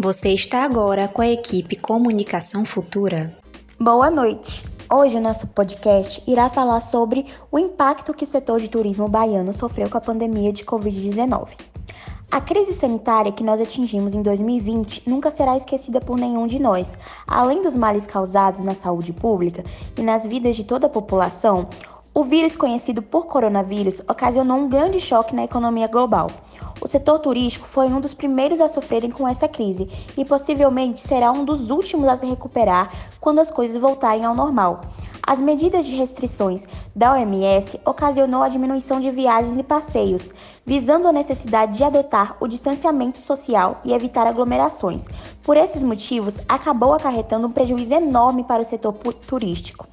Você 0.00 0.28
está 0.28 0.62
agora 0.62 1.08
com 1.08 1.20
a 1.20 1.26
equipe 1.26 1.74
Comunicação 1.74 2.64
Futura. 2.64 3.36
Boa 3.80 4.08
noite. 4.08 4.64
Hoje 4.88 5.16
o 5.16 5.20
nosso 5.20 5.44
podcast 5.48 6.22
irá 6.24 6.48
falar 6.48 6.78
sobre 6.78 7.26
o 7.50 7.58
impacto 7.58 8.14
que 8.14 8.22
o 8.22 8.26
setor 8.26 8.60
de 8.60 8.68
turismo 8.68 9.08
baiano 9.08 9.52
sofreu 9.52 9.90
com 9.90 9.98
a 9.98 10.00
pandemia 10.00 10.52
de 10.52 10.64
Covid-19. 10.64 11.48
A 12.30 12.40
crise 12.40 12.74
sanitária 12.74 13.32
que 13.32 13.42
nós 13.42 13.60
atingimos 13.60 14.14
em 14.14 14.22
2020 14.22 15.02
nunca 15.04 15.32
será 15.32 15.56
esquecida 15.56 16.00
por 16.00 16.16
nenhum 16.16 16.46
de 16.46 16.60
nós. 16.62 16.96
Além 17.26 17.60
dos 17.60 17.74
males 17.74 18.06
causados 18.06 18.60
na 18.60 18.76
saúde 18.76 19.12
pública 19.12 19.64
e 19.96 20.02
nas 20.02 20.24
vidas 20.24 20.54
de 20.54 20.62
toda 20.62 20.86
a 20.86 20.90
população, 20.90 21.68
o 22.18 22.24
vírus 22.24 22.56
conhecido 22.56 23.00
por 23.00 23.26
coronavírus 23.26 24.00
ocasionou 24.00 24.58
um 24.58 24.68
grande 24.68 24.98
choque 24.98 25.32
na 25.32 25.44
economia 25.44 25.86
global. 25.86 26.28
O 26.80 26.86
setor 26.88 27.20
turístico 27.20 27.68
foi 27.68 27.86
um 27.86 28.00
dos 28.00 28.12
primeiros 28.12 28.60
a 28.60 28.66
sofrerem 28.66 29.08
com 29.08 29.28
essa 29.28 29.46
crise 29.46 29.88
e 30.16 30.24
possivelmente 30.24 30.98
será 30.98 31.30
um 31.30 31.44
dos 31.44 31.70
últimos 31.70 32.08
a 32.08 32.16
se 32.16 32.26
recuperar 32.26 32.90
quando 33.20 33.38
as 33.38 33.52
coisas 33.52 33.80
voltarem 33.80 34.24
ao 34.24 34.34
normal. 34.34 34.80
As 35.24 35.40
medidas 35.40 35.86
de 35.86 35.94
restrições 35.94 36.66
da 36.92 37.12
OMS 37.12 37.78
ocasionou 37.84 38.42
a 38.42 38.48
diminuição 38.48 38.98
de 38.98 39.12
viagens 39.12 39.56
e 39.56 39.62
passeios, 39.62 40.32
visando 40.66 41.06
a 41.06 41.12
necessidade 41.12 41.78
de 41.78 41.84
adotar 41.84 42.36
o 42.40 42.48
distanciamento 42.48 43.18
social 43.18 43.80
e 43.84 43.92
evitar 43.92 44.26
aglomerações. 44.26 45.06
Por 45.44 45.56
esses 45.56 45.84
motivos, 45.84 46.40
acabou 46.48 46.94
acarretando 46.94 47.46
um 47.46 47.52
prejuízo 47.52 47.94
enorme 47.94 48.42
para 48.42 48.62
o 48.62 48.64
setor 48.64 48.94
turístico. 49.24 49.86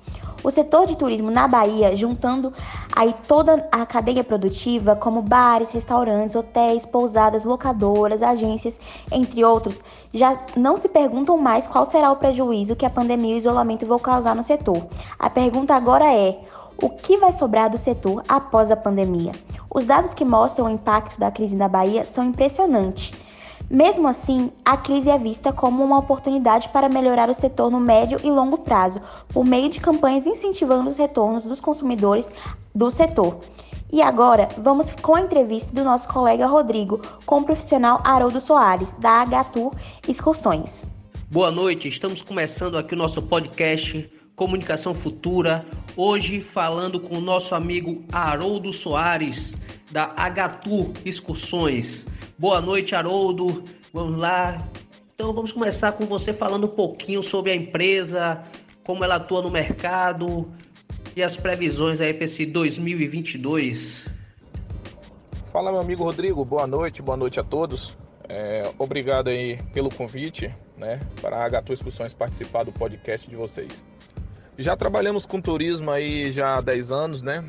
O 0.46 0.52
setor 0.52 0.86
de 0.86 0.96
turismo 0.96 1.32
na 1.32 1.48
Bahia, 1.48 1.96
juntando 1.96 2.54
aí 2.96 3.16
toda 3.28 3.68
a 3.72 3.84
cadeia 3.84 4.24
produtiva, 4.24 4.96
como 4.96 5.20
bares, 5.20 5.72
restaurantes, 5.72 6.36
hotéis, 6.36 6.86
pousadas, 6.86 7.44
locadoras, 7.44 8.22
agências, 8.22 8.80
entre 9.12 9.44
outros, 9.44 9.82
já 10.14 10.40
não 10.56 10.78
se 10.78 10.88
perguntam 10.88 11.36
mais 11.36 11.66
qual 11.66 11.84
será 11.84 12.12
o 12.12 12.18
prejuízo 12.18 12.76
que 12.76 12.86
a 12.86 12.92
pandemia 12.92 13.32
e 13.32 13.34
o 13.34 13.38
isolamento 13.40 13.88
vão 13.88 13.98
causar 13.98 14.36
no 14.36 14.44
setor. 14.44 14.86
A 15.18 15.32
pergunta 15.32 15.74
agora 15.74 16.14
é: 16.14 16.40
o 16.80 16.92
que 16.92 17.18
vai 17.18 17.34
sobrar 17.34 17.68
do 17.68 17.80
setor 17.80 18.24
após 18.30 18.70
a 18.70 18.76
pandemia? 18.76 19.32
Os 19.68 19.84
dados 19.84 20.14
que 20.14 20.24
mostram 20.24 20.68
o 20.68 20.70
impacto 20.70 21.20
da 21.20 21.32
crise 21.32 21.56
na 21.56 21.68
Bahia 21.68 22.06
são 22.06 22.24
impressionantes. 22.24 23.12
Mesmo 23.70 24.08
assim, 24.08 24.52
a 24.64 24.78
crise 24.78 25.10
é 25.10 25.18
vista 25.18 25.52
como 25.52 25.84
uma 25.84 25.98
oportunidade 25.98 26.70
para 26.70 26.88
melhorar 26.88 27.30
o 27.30 27.34
setor 27.34 27.72
no 27.72 27.80
médio 27.80 28.20
e 28.24 28.30
longo 28.30 28.60
prazo, 28.60 29.02
por 29.30 29.44
meio 29.44 29.70
de 29.70 29.80
campanhas 29.80 30.28
incentivando 30.28 30.90
os 30.90 30.98
retornos 30.98 31.46
dos 31.46 31.60
consumidores 31.60 32.32
do 32.74 32.92
setor. 32.92 33.40
E 33.92 34.02
agora, 34.02 34.50
vamos 34.58 34.90
com 35.02 35.16
a 35.16 35.22
entrevista 35.22 35.74
do 35.74 35.84
nosso 35.84 36.08
colega 36.08 36.46
Rodrigo 36.46 37.02
com 37.26 37.40
o 37.40 37.44
profissional 37.44 38.02
Haroldo 38.04 38.42
Soares, 38.42 38.92
da 39.00 39.22
Agatur 39.22 39.72
Excursões. 40.08 40.86
Boa 41.32 41.52
noite, 41.52 41.88
estamos 41.88 42.22
começando 42.22 42.78
aqui 42.78 42.94
o 42.94 42.98
nosso 42.98 43.22
podcast 43.22 44.10
Comunicação 44.36 44.94
Futura, 44.94 45.66
hoje 45.96 46.42
falando 46.42 47.00
com 47.00 47.18
o 47.18 47.22
nosso 47.22 47.56
amigo 47.56 48.04
Haroldo 48.12 48.72
Soares, 48.72 49.54
da 49.92 50.12
Agatur 50.16 50.92
Excursões. 51.06 52.06
Boa 52.38 52.60
noite, 52.60 52.94
Haroldo. 52.94 53.64
Vamos 53.94 54.18
lá. 54.18 54.62
Então 55.14 55.32
vamos 55.32 55.54
começar 55.54 55.94
com 55.94 56.06
você 56.06 56.34
falando 56.34 56.66
um 56.66 56.76
pouquinho 56.76 57.24
sobre 57.24 57.52
a 57.52 57.56
empresa, 57.56 58.44
como 58.84 59.06
ela 59.06 59.16
atua 59.16 59.42
no 59.42 59.50
mercado 59.50 60.52
e 61.16 61.24
as 61.24 61.38
previsões 61.38 62.02
aí 62.02 62.14
para 62.14 62.26
esse 62.26 62.46
2022. 62.46 64.10
Fala, 65.54 65.72
meu 65.72 65.80
amigo 65.80 66.04
Rodrigo. 66.04 66.44
Boa 66.44 66.68
noite, 66.68 67.02
boa 67.02 67.16
noite 67.16 67.40
a 67.40 67.44
todos. 67.44 67.98
É, 68.28 68.70
obrigado 68.78 69.30
aí 69.30 69.58
pelo 69.74 69.90
convite, 69.90 70.54
né, 70.76 71.00
para 71.22 71.46
a 71.46 71.50
H2 71.50 71.74
Excursões 71.74 72.14
participar 72.14 72.64
do 72.64 72.74
podcast 72.74 73.30
de 73.30 73.36
vocês. 73.38 73.82
Já 74.58 74.76
trabalhamos 74.76 75.26
com 75.26 75.40
turismo 75.40 75.92
aí 75.92 76.32
já 76.32 76.58
há 76.58 76.62
10 76.62 76.92
anos, 76.92 77.22
né, 77.22 77.46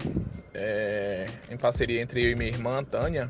é, 0.54 1.26
em 1.50 1.56
parceria 1.56 2.00
entre 2.00 2.24
eu 2.24 2.30
e 2.30 2.36
minha 2.36 2.50
irmã 2.50 2.84
Tânia. 2.84 3.28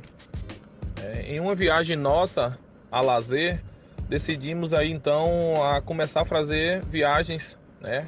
É, 1.07 1.23
em 1.23 1.39
uma 1.39 1.55
viagem 1.55 1.97
nossa 1.97 2.59
a 2.91 3.01
lazer, 3.01 3.63
decidimos 4.09 4.75
aí 4.75 4.91
então 4.91 5.65
a 5.65 5.81
começar 5.81 6.23
a 6.23 6.25
fazer 6.25 6.83
viagens, 6.85 7.57
né, 7.81 8.05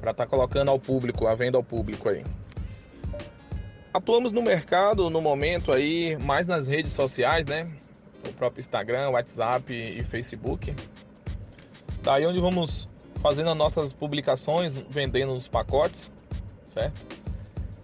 para 0.00 0.12
estar 0.12 0.24
tá 0.24 0.26
colocando 0.26 0.70
ao 0.70 0.78
público, 0.78 1.26
a 1.26 1.34
venda 1.34 1.58
ao 1.58 1.64
público 1.64 2.08
aí. 2.08 2.22
Atuamos 3.92 4.30
no 4.30 4.40
mercado 4.40 5.10
no 5.10 5.20
momento 5.20 5.72
aí, 5.72 6.16
mais 6.18 6.46
nas 6.46 6.68
redes 6.68 6.92
sociais, 6.92 7.44
né? 7.46 7.62
O 8.28 8.32
próprio 8.34 8.60
Instagram, 8.60 9.10
WhatsApp 9.10 9.74
e 9.74 10.02
Facebook. 10.04 10.72
Daí 12.02 12.24
onde 12.24 12.38
vamos 12.38 12.88
fazendo 13.20 13.50
as 13.50 13.56
nossas 13.56 13.92
publicações, 13.92 14.72
vendendo 14.72 15.32
os 15.32 15.48
pacotes, 15.48 16.08
certo? 16.72 17.18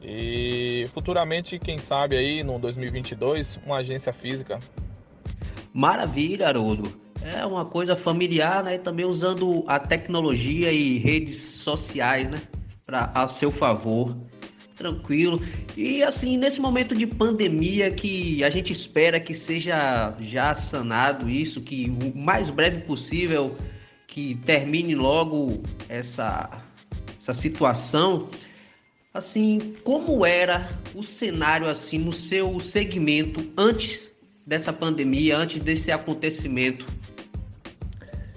E 0.01 0.54
futuramente, 0.87 1.59
quem 1.59 1.79
sabe 1.79 2.17
aí 2.17 2.43
no 2.43 2.59
2022, 2.59 3.59
uma 3.65 3.77
agência 3.77 4.13
física. 4.13 4.59
Maravilha, 5.73 6.49
Haroldo. 6.49 7.01
É 7.23 7.45
uma 7.45 7.65
coisa 7.65 7.97
familiar, 7.97 8.63
né? 8.63 8.79
Também 8.79 9.05
usando 9.05 9.65
a 9.67 9.79
tecnologia 9.79 10.71
e 10.71 10.99
redes 10.99 11.39
sociais, 11.39 12.29
né? 12.29 12.39
Para 12.85 13.11
a 13.15 13.27
seu 13.27 13.51
favor. 13.51 14.17
Tranquilo. 14.77 15.41
E 15.77 16.03
assim, 16.03 16.37
nesse 16.37 16.61
momento 16.61 16.95
de 16.95 17.07
pandemia 17.07 17.91
que 17.91 18.43
a 18.45 18.51
gente 18.51 18.73
espera 18.73 19.19
que 19.21 19.33
seja 19.33 20.15
já 20.21 20.53
sanado 20.55 21.31
isso, 21.31 21.61
que 21.61 21.91
o 22.03 22.19
mais 22.19 22.51
breve 22.51 22.83
possível 22.83 23.57
que 24.07 24.35
termine 24.45 24.95
logo 24.95 25.63
essa, 25.89 26.63
essa 27.19 27.33
situação 27.33 28.29
assim, 29.15 29.77
como 29.85 30.27
era 30.27 30.69
o 30.93 31.03
cenário 31.03 31.69
assim 31.69 31.99
no 31.99 32.13
seu 32.13 32.59
segmento 32.59 33.49
antes 33.57 34.11
dessa 34.45 34.73
pandemia, 34.73 35.39
antes 35.39 35.63
desse 35.63 35.93
acontecimento? 35.93 36.85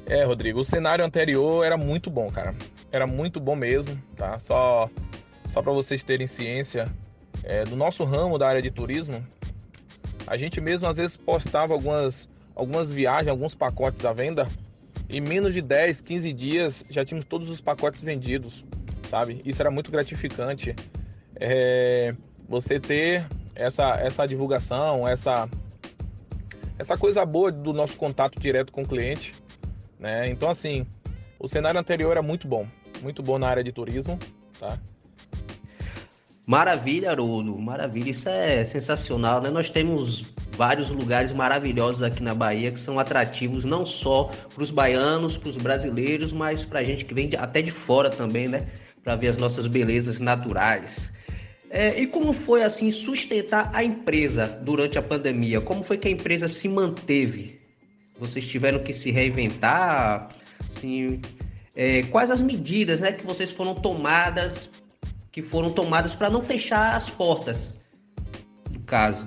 É, 0.06 0.24
Rodrigo, 0.24 0.62
o 0.62 0.66
cenário 0.66 1.04
anterior 1.04 1.66
era 1.66 1.76
muito 1.76 2.12
bom, 2.12 2.30
cara. 2.30 2.56
Era 2.92 3.08
muito 3.08 3.40
bom 3.40 3.56
mesmo, 3.56 4.00
tá? 4.16 4.38
Só 4.38 4.88
só 5.50 5.62
para 5.62 5.74
vocês 5.74 6.04
terem 6.04 6.28
ciência, 6.28 6.88
é, 7.44 7.64
do 7.64 7.76
nosso 7.76 8.04
ramo 8.04 8.38
da 8.38 8.48
área 8.48 8.62
de 8.62 8.70
turismo, 8.70 9.26
a 10.28 10.38
gente 10.38 10.62
mesmo 10.62 10.88
às 10.88 10.98
vezes 10.98 11.18
postava 11.18 11.74
algumas 11.74 12.30
algumas 12.56 12.92
viagens, 12.92 13.30
alguns 13.30 13.56
pacotes 13.56 14.06
à 14.06 14.14
venda, 14.14 14.48
em 15.10 15.22
menos 15.22 15.54
de 15.54 15.62
10, 15.62 16.02
15 16.02 16.34
dias 16.34 16.84
já 16.90 17.04
tínhamos 17.04 17.28
todos 17.28 17.50
os 17.50 17.60
pacotes 17.60 18.02
vendidos 18.02 18.64
sabe? 19.08 19.42
Isso 19.46 19.62
era 19.62 19.72
muito 19.72 19.92
gratificante. 19.92 20.76
É, 21.40 22.14
você 22.48 22.80
ter 22.80 23.26
essa, 23.56 23.96
essa 23.96 24.26
divulgação, 24.26 25.08
essa, 25.08 25.50
essa 26.78 26.98
coisa 26.98 27.26
boa 27.26 27.52
do 27.52 27.74
nosso 27.74 27.96
contato 27.96 28.40
direto 28.40 28.72
com 28.72 28.82
o 28.84 28.88
cliente, 28.88 29.34
né? 30.00 30.30
Então, 30.30 30.50
assim, 30.50 30.86
o 31.40 31.48
cenário 31.48 31.80
anterior 31.80 32.12
era 32.12 32.22
muito 32.22 32.48
bom, 32.48 32.68
muito 33.02 33.22
bom 33.24 33.38
na 33.38 33.48
área 33.48 33.64
de 33.64 33.72
turismo, 33.72 34.18
tá? 34.60 34.78
Maravilha, 36.46 37.12
Haroldo, 37.12 37.58
maravilha, 37.58 38.12
isso 38.12 38.30
é 38.30 38.64
sensacional, 38.64 39.42
né? 39.42 39.50
Nós 39.50 39.70
temos 39.70 40.32
vários 40.54 40.90
lugares 40.90 41.34
maravilhosos 41.34 42.02
aqui 42.02 42.24
na 42.24 42.34
Bahia 42.34 42.72
que 42.72 42.80
são 42.80 42.98
atrativos 42.98 43.66
não 43.66 43.86
só 43.86 44.32
para 44.54 44.64
os 44.64 44.72
baianos, 44.72 45.36
para 45.36 45.50
os 45.50 45.58
brasileiros, 45.58 46.32
mas 46.32 46.64
para 46.64 46.80
a 46.80 46.84
gente 46.86 47.04
que 47.04 47.14
vem 47.14 47.28
de, 47.28 47.36
até 47.36 47.62
de 47.62 47.70
fora 47.70 48.10
também, 48.10 48.48
né? 48.48 48.66
Para 49.08 49.16
ver 49.16 49.30
as 49.30 49.38
nossas 49.38 49.68
belezas 49.68 50.20
naturais. 50.20 51.14
É, 51.70 51.98
e 51.98 52.06
como 52.06 52.34
foi 52.34 52.62
assim 52.62 52.92
sustentar 52.92 53.72
a 53.74 53.82
empresa 53.82 54.60
durante 54.62 55.00
a 55.00 55.02
pandemia? 55.02 55.62
Como 55.62 55.82
foi 55.82 55.98
que 55.98 56.10
a 56.10 56.12
empresa 56.12 56.50
se 56.50 56.68
manteve? 56.68 57.58
Vocês 58.20 58.46
tiveram 58.46 58.80
que 58.80 58.92
se 58.92 59.10
reinventar? 59.10 60.28
Assim, 60.60 61.22
é, 61.74 62.04
quais 62.04 62.30
as 62.30 62.42
medidas 62.42 63.00
né, 63.00 63.14
que 63.14 63.26
vocês 63.26 63.50
foram 63.50 63.76
tomadas, 63.76 64.70
que 65.32 65.42
foram 65.42 65.72
tomadas 65.72 66.14
para 66.14 66.30
não 66.30 66.42
fechar 66.42 66.98
as 66.98 67.10
portas 67.10 67.74
do 68.70 68.82
caso? 68.82 69.26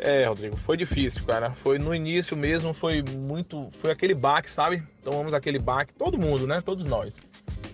É, 0.00 0.24
Rodrigo, 0.24 0.56
foi 0.56 0.76
difícil, 0.76 1.24
cara. 1.24 1.52
Foi 1.52 1.78
no 1.78 1.94
início 1.94 2.36
mesmo, 2.36 2.74
foi 2.74 3.04
muito. 3.24 3.70
Foi 3.80 3.92
aquele 3.92 4.14
baque, 4.14 4.50
sabe? 4.50 4.82
Tomamos 5.04 5.32
aquele 5.32 5.60
baque, 5.60 5.94
todo 5.94 6.18
mundo, 6.18 6.44
né? 6.44 6.60
Todos 6.60 6.84
nós. 6.88 7.14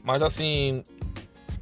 Mas 0.03 0.23
assim, 0.23 0.83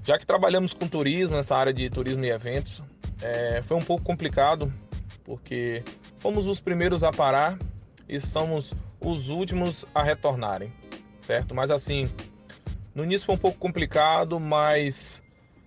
já 0.03 0.19
que 0.19 0.27
trabalhamos 0.27 0.73
com 0.73 0.89
turismo, 0.89 1.37
nessa 1.37 1.57
área 1.57 1.73
de 1.73 1.89
turismo 1.91 2.25
e 2.25 2.31
eventos, 2.31 2.83
é, 3.21 3.63
foi 3.63 3.77
um 3.77 3.83
pouco 3.83 4.05
complicado, 4.05 4.73
porque 5.25 5.83
fomos 6.19 6.47
os 6.47 6.61
primeiros 6.61 7.03
a 7.03 7.13
parar 7.13 7.59
e 8.09 8.19
somos 8.19 8.73
os 9.01 9.29
últimos 9.29 9.85
a 9.95 10.03
retornarem, 10.03 10.73
certo? 11.19 11.55
Mas 11.55 11.71
assim, 11.71 12.11
no 12.95 13.05
início 13.05 13.27
foi 13.27 13.35
um 13.35 13.39
pouco 13.39 13.59
complicado, 13.59 14.41
mas 14.41 15.21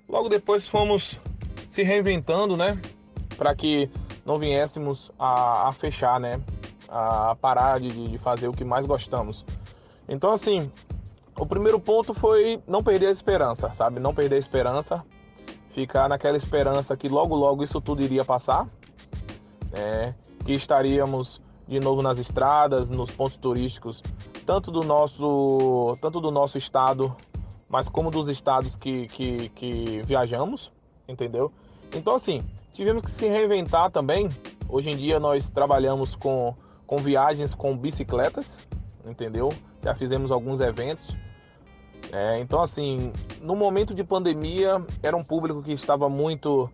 logo 0.10 0.30
depois 0.30 0.68
fomos 0.68 1.20
se 1.68 1.84
reinventando, 1.84 2.58
né? 2.58 2.80
Para 3.38 3.56
que 3.56 3.90
não 4.26 4.38
viéssemos 4.38 5.12
a, 5.18 5.70
a, 5.70 5.72
fechar, 5.72 6.20
né? 6.20 6.40
a 6.90 7.36
parar 7.36 7.80
de, 7.80 7.90
de 7.90 8.18
fazer 8.20 8.48
o 8.48 8.54
que 8.54 8.64
mais 8.64 8.86
gostamos. 8.86 9.44
Então, 10.08 10.32
assim, 10.32 10.70
o 11.38 11.46
primeiro 11.46 11.80
ponto 11.80 12.14
foi 12.14 12.62
não 12.68 12.84
perder 12.84 13.08
a 13.08 13.12
esperança, 13.12 13.72
sabe? 13.74 14.00
Não 14.00 14.14
perder 14.14 14.36
a 14.36 14.40
esperança, 14.40 15.04
ficar 15.72 16.08
naquela 16.08 16.38
esperança 16.38 16.96
que 16.96 17.08
logo, 17.08 17.36
logo 17.36 17.64
isso 17.64 17.82
tudo 17.82 18.02
iria 18.04 18.24
passar, 18.24 18.68
né? 19.72 20.16
que 20.46 20.54
estaríamos 20.54 21.42
de 21.68 21.80
novo 21.80 22.02
nas 22.02 22.18
estradas, 22.18 22.90
nos 22.90 23.10
pontos 23.12 23.38
turísticos, 23.38 24.02
tanto 24.46 24.72
do 24.72 24.82
nosso, 24.82 25.98
tanto 26.02 26.20
do 26.20 26.30
nosso 26.30 26.58
estado, 26.58 27.16
mas 27.68 27.88
como 27.90 28.12
dos 28.12 28.28
estados 28.28 28.76
que, 28.76 29.08
que, 29.08 29.50
que 29.50 30.02
viajamos, 30.04 30.72
entendeu? 31.08 31.52
Então, 31.96 32.16
assim, 32.16 32.44
tivemos 32.74 33.04
que 33.04 33.12
se 33.12 33.28
reinventar 33.28 33.90
também. 33.90 34.30
Hoje 34.68 34.92
em 34.92 34.98
dia 34.98 35.20
nós 35.20 35.50
trabalhamos 35.50 36.16
com, 36.16 36.54
com 36.86 36.98
viagens 36.98 37.56
com 37.56 37.76
bicicletas, 37.76 38.58
entendeu? 39.06 39.50
Já 39.82 39.94
fizemos 39.96 40.32
alguns 40.32 40.60
eventos. 40.62 41.16
É, 42.12 42.40
então, 42.40 42.62
assim, 42.62 43.12
no 43.42 43.56
momento 43.56 43.94
de 43.94 44.04
pandemia, 44.04 44.84
era 45.02 45.16
um 45.16 45.24
público 45.24 45.64
que 45.64 45.72
estava 45.72 46.10
muito 46.10 46.70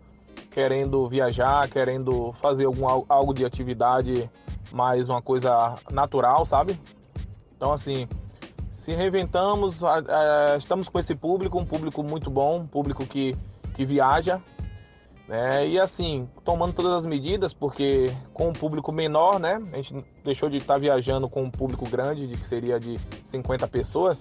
querendo 0.50 1.08
viajar, 1.08 1.68
querendo 1.68 2.32
fazer 2.42 2.66
algum, 2.66 2.86
algo 3.08 3.32
de 3.32 3.44
atividade 3.44 4.28
mais 4.72 5.08
uma 5.08 5.22
coisa 5.22 5.76
natural, 5.90 6.44
sabe? 6.44 6.78
Então, 7.56 7.72
assim, 7.72 8.08
se 8.72 8.94
reinventamos, 8.94 9.80
estamos 10.58 10.88
com 10.88 10.98
esse 10.98 11.14
público, 11.14 11.58
um 11.58 11.64
público 11.64 12.02
muito 12.02 12.30
bom, 12.30 12.60
um 12.60 12.66
público 12.66 13.06
que, 13.06 13.34
que 13.74 13.84
viaja, 13.84 14.40
né? 15.30 15.64
E 15.64 15.78
assim, 15.78 16.28
tomando 16.44 16.72
todas 16.72 16.92
as 16.92 17.06
medidas, 17.06 17.54
porque 17.54 18.10
com 18.34 18.48
um 18.48 18.52
público 18.52 18.90
menor, 18.90 19.38
né? 19.38 19.62
A 19.72 19.76
gente 19.76 20.04
deixou 20.24 20.50
de 20.50 20.56
estar 20.56 20.76
viajando 20.76 21.28
com 21.28 21.44
um 21.44 21.50
público 21.50 21.88
grande, 21.88 22.26
de 22.26 22.36
que 22.36 22.48
seria 22.48 22.80
de 22.80 22.98
50 23.26 23.68
pessoas. 23.68 24.20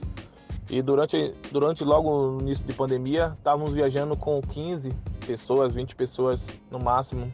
E 0.70 0.84
durante, 0.84 1.34
durante 1.52 1.84
logo 1.84 2.34
no 2.34 2.42
início 2.42 2.64
de 2.64 2.74
pandemia, 2.74 3.36
estávamos 3.40 3.74
viajando 3.74 4.16
com 4.16 4.40
15 4.40 4.92
pessoas, 5.26 5.74
20 5.74 5.96
pessoas 5.96 6.46
no 6.70 6.78
máximo. 6.78 7.34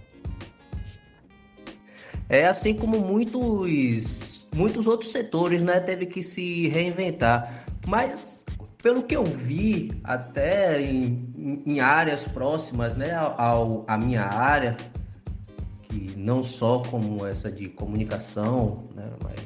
É 2.29 2.47
assim 2.47 2.73
como 2.75 2.97
muitos, 3.01 4.47
muitos 4.55 4.87
outros 4.87 5.11
setores, 5.11 5.61
né, 5.61 5.81
teve 5.81 6.05
que 6.05 6.23
se 6.23 6.69
reinventar. 6.69 7.65
Mas 7.85 8.34
pelo 8.85 9.01
que 9.01 9.15
eu 9.15 9.23
vi, 9.23 9.99
até 10.03 10.79
em, 10.79 11.63
em 11.65 11.79
áreas 11.79 12.23
próximas, 12.23 12.95
né, 12.95 13.15
ao, 13.15 13.83
à 13.87 13.97
minha 13.97 14.21
área, 14.21 14.77
que 15.81 16.13
não 16.15 16.43
só 16.43 16.83
como 16.83 17.25
essa 17.25 17.51
de 17.51 17.67
comunicação, 17.67 18.87
né, 18.93 19.09
mas 19.23 19.39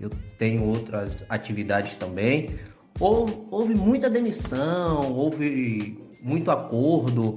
eu 0.00 0.08
tenho 0.38 0.64
outras 0.64 1.22
atividades 1.28 1.94
também. 1.96 2.58
Houve, 2.98 3.36
houve 3.50 3.74
muita 3.74 4.08
demissão, 4.08 5.12
houve 5.12 6.02
muito 6.22 6.50
acordo. 6.50 7.36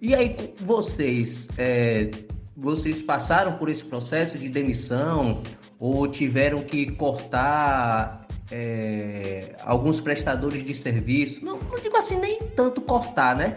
E 0.00 0.14
aí, 0.14 0.36
vocês 0.60 1.48
é, 1.58 2.12
vocês 2.56 3.02
passaram 3.02 3.54
por 3.54 3.68
esse 3.68 3.84
processo 3.84 4.38
de 4.38 4.48
demissão 4.48 5.42
ou 5.80 6.06
tiveram 6.06 6.62
que 6.62 6.92
cortar 6.92 8.21
é, 8.52 9.54
alguns 9.64 10.00
prestadores 10.00 10.62
de 10.64 10.74
serviço? 10.74 11.44
Não, 11.44 11.58
não, 11.58 11.78
digo 11.78 11.96
assim, 11.96 12.18
nem 12.18 12.38
tanto 12.38 12.80
cortar, 12.80 13.34
né? 13.34 13.56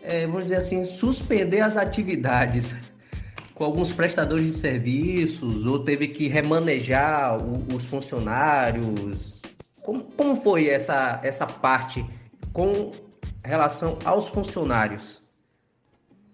É, 0.00 0.26
vamos 0.26 0.44
dizer 0.44 0.56
assim, 0.56 0.84
suspender 0.84 1.60
as 1.60 1.76
atividades 1.76 2.74
com 3.54 3.64
alguns 3.64 3.92
prestadores 3.92 4.46
de 4.46 4.58
serviços 4.58 5.66
ou 5.66 5.78
teve 5.84 6.08
que 6.08 6.26
remanejar 6.28 7.38
o, 7.38 7.74
os 7.74 7.84
funcionários? 7.84 9.42
Como, 9.82 10.02
como 10.16 10.36
foi 10.40 10.68
essa, 10.68 11.20
essa 11.22 11.46
parte 11.46 12.04
com 12.52 12.90
relação 13.44 13.98
aos 14.04 14.28
funcionários? 14.28 15.22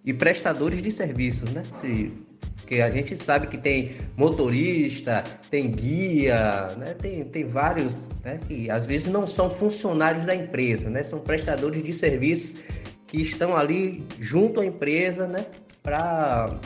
e 0.08 0.14
prestadores 0.14 0.80
de 0.80 0.90
serviços, 0.90 1.50
né? 1.52 1.62
Se, 1.82 2.10
porque 2.58 2.82
a 2.82 2.90
gente 2.90 3.16
sabe 3.16 3.46
que 3.46 3.56
tem 3.56 3.96
motorista, 4.16 5.24
tem 5.50 5.70
guia, 5.70 6.68
né? 6.76 6.94
tem, 6.94 7.24
tem 7.24 7.46
vários 7.46 7.98
né? 8.22 8.38
que 8.46 8.70
às 8.70 8.84
vezes 8.84 9.06
não 9.06 9.26
são 9.26 9.48
funcionários 9.48 10.24
da 10.26 10.34
empresa, 10.34 10.90
né? 10.90 11.02
São 11.02 11.18
prestadores 11.18 11.82
de 11.82 11.94
serviços 11.94 12.60
que 13.06 13.22
estão 13.22 13.56
ali 13.56 14.06
junto 14.20 14.60
à 14.60 14.66
empresa, 14.66 15.26
né? 15.26 15.46
Para 15.82 16.60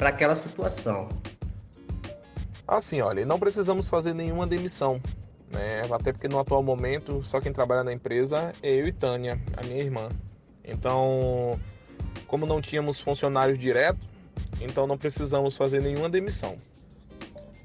aquela 0.00 0.34
situação. 0.34 1.08
Assim, 2.68 3.00
olha, 3.00 3.24
não 3.24 3.38
precisamos 3.38 3.88
fazer 3.88 4.12
nenhuma 4.12 4.46
demissão, 4.46 5.00
né? 5.50 5.82
Até 5.90 6.12
porque 6.12 6.28
no 6.28 6.38
atual 6.38 6.62
momento 6.62 7.22
só 7.22 7.40
quem 7.40 7.52
trabalha 7.52 7.82
na 7.82 7.92
empresa 7.92 8.52
é 8.62 8.74
eu 8.74 8.86
e 8.86 8.92
Tânia, 8.92 9.40
a 9.56 9.64
minha 9.64 9.80
irmã. 9.80 10.08
Então 10.62 11.58
como 12.26 12.46
não 12.46 12.60
tínhamos 12.60 12.98
funcionários 13.00 13.58
diretos, 13.58 14.06
então 14.60 14.86
não 14.86 14.96
precisamos 14.96 15.56
fazer 15.56 15.82
nenhuma 15.82 16.08
demissão. 16.08 16.56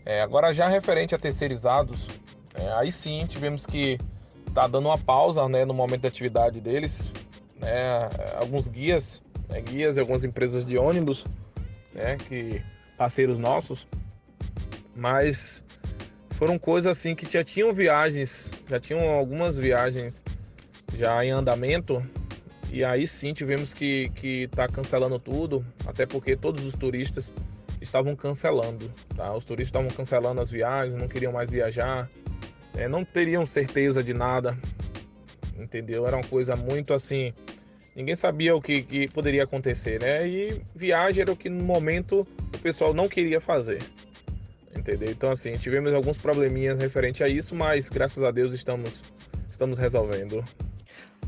É, 0.06 0.22
agora 0.22 0.54
já 0.54 0.68
referente 0.68 1.14
a 1.14 1.18
terceirizados, 1.18 2.08
é, 2.56 2.72
aí 2.74 2.92
sim 2.92 3.26
tivemos 3.28 3.66
que 3.66 3.98
estar 4.48 4.62
tá 4.62 4.68
dando 4.68 4.88
uma 4.88 4.98
pausa 4.98 5.48
né, 5.48 5.64
no 5.66 5.74
momento 5.74 6.02
da 6.02 6.08
atividade 6.08 6.60
deles. 6.60 7.12
Né, 7.58 8.10
alguns 8.40 8.68
guias, 8.68 9.22
né, 9.48 9.62
guias 9.62 9.98
e 9.98 10.00
algumas 10.00 10.24
empresas 10.24 10.66
de 10.66 10.78
ônibus, 10.78 11.24
né, 11.94 12.18
que 12.18 12.62
parceiros 12.98 13.38
nossos, 13.38 13.88
mas 14.96 15.64
foram 16.32 16.58
coisas 16.58 16.98
assim 16.98 17.14
que 17.14 17.32
já 17.32 17.44
tinham 17.44 17.72
viagens, 17.72 18.50
já 18.68 18.80
tinham 18.80 19.12
algumas 19.12 19.58
viagens 19.58 20.24
já 20.98 21.24
em 21.24 21.32
andamento 21.32 22.02
e 22.72 22.86
aí 22.86 23.06
sim 23.06 23.34
tivemos 23.34 23.74
que 23.74 24.10
que 24.16 24.48
tá 24.48 24.66
cancelando 24.68 25.20
tudo, 25.20 25.66
até 25.86 26.06
porque 26.06 26.38
todos 26.38 26.64
os 26.64 26.74
turistas 26.74 27.32
estavam 27.82 28.16
cancelando, 28.16 28.90
tá? 29.16 29.36
Os 29.36 29.44
turistas 29.44 29.68
estavam 29.68 29.90
cancelando 29.90 30.40
as 30.40 30.50
viagens, 30.50 30.98
não 30.98 31.08
queriam 31.08 31.34
mais 31.34 31.50
viajar, 31.50 32.10
é, 32.76 32.88
não 32.88 33.04
teriam 33.04 33.46
certeza 33.46 34.02
de 34.02 34.14
nada, 34.14 34.58
entendeu? 35.58 36.08
Era 36.08 36.16
uma 36.16 36.24
coisa 36.24 36.56
muito 36.56 36.94
assim, 36.94 37.34
ninguém 37.94 38.16
sabia 38.16 38.56
o 38.56 38.62
que, 38.62 38.84
que 38.84 39.12
poderia 39.12 39.44
acontecer, 39.44 40.00
né? 40.00 40.26
E 40.26 40.62
viagem 40.74 41.24
era 41.24 41.32
o 41.32 41.36
que 41.36 41.50
no 41.50 41.66
momento 41.66 42.22
o 42.22 42.60
pessoal 42.60 42.94
não 42.94 43.10
queria 43.10 43.42
fazer, 43.42 43.80
entendeu? 44.74 45.12
Então 45.12 45.30
assim, 45.30 45.54
tivemos 45.58 45.94
alguns 45.94 46.18
probleminhas 46.18 46.80
referente 46.80 47.22
a 47.22 47.28
isso, 47.28 47.54
mas 47.54 47.90
graças 47.90 48.24
a 48.24 48.32
Deus 48.32 48.54
estamos 48.54 49.04
estamos 49.50 49.78
resolvendo. 49.78 50.42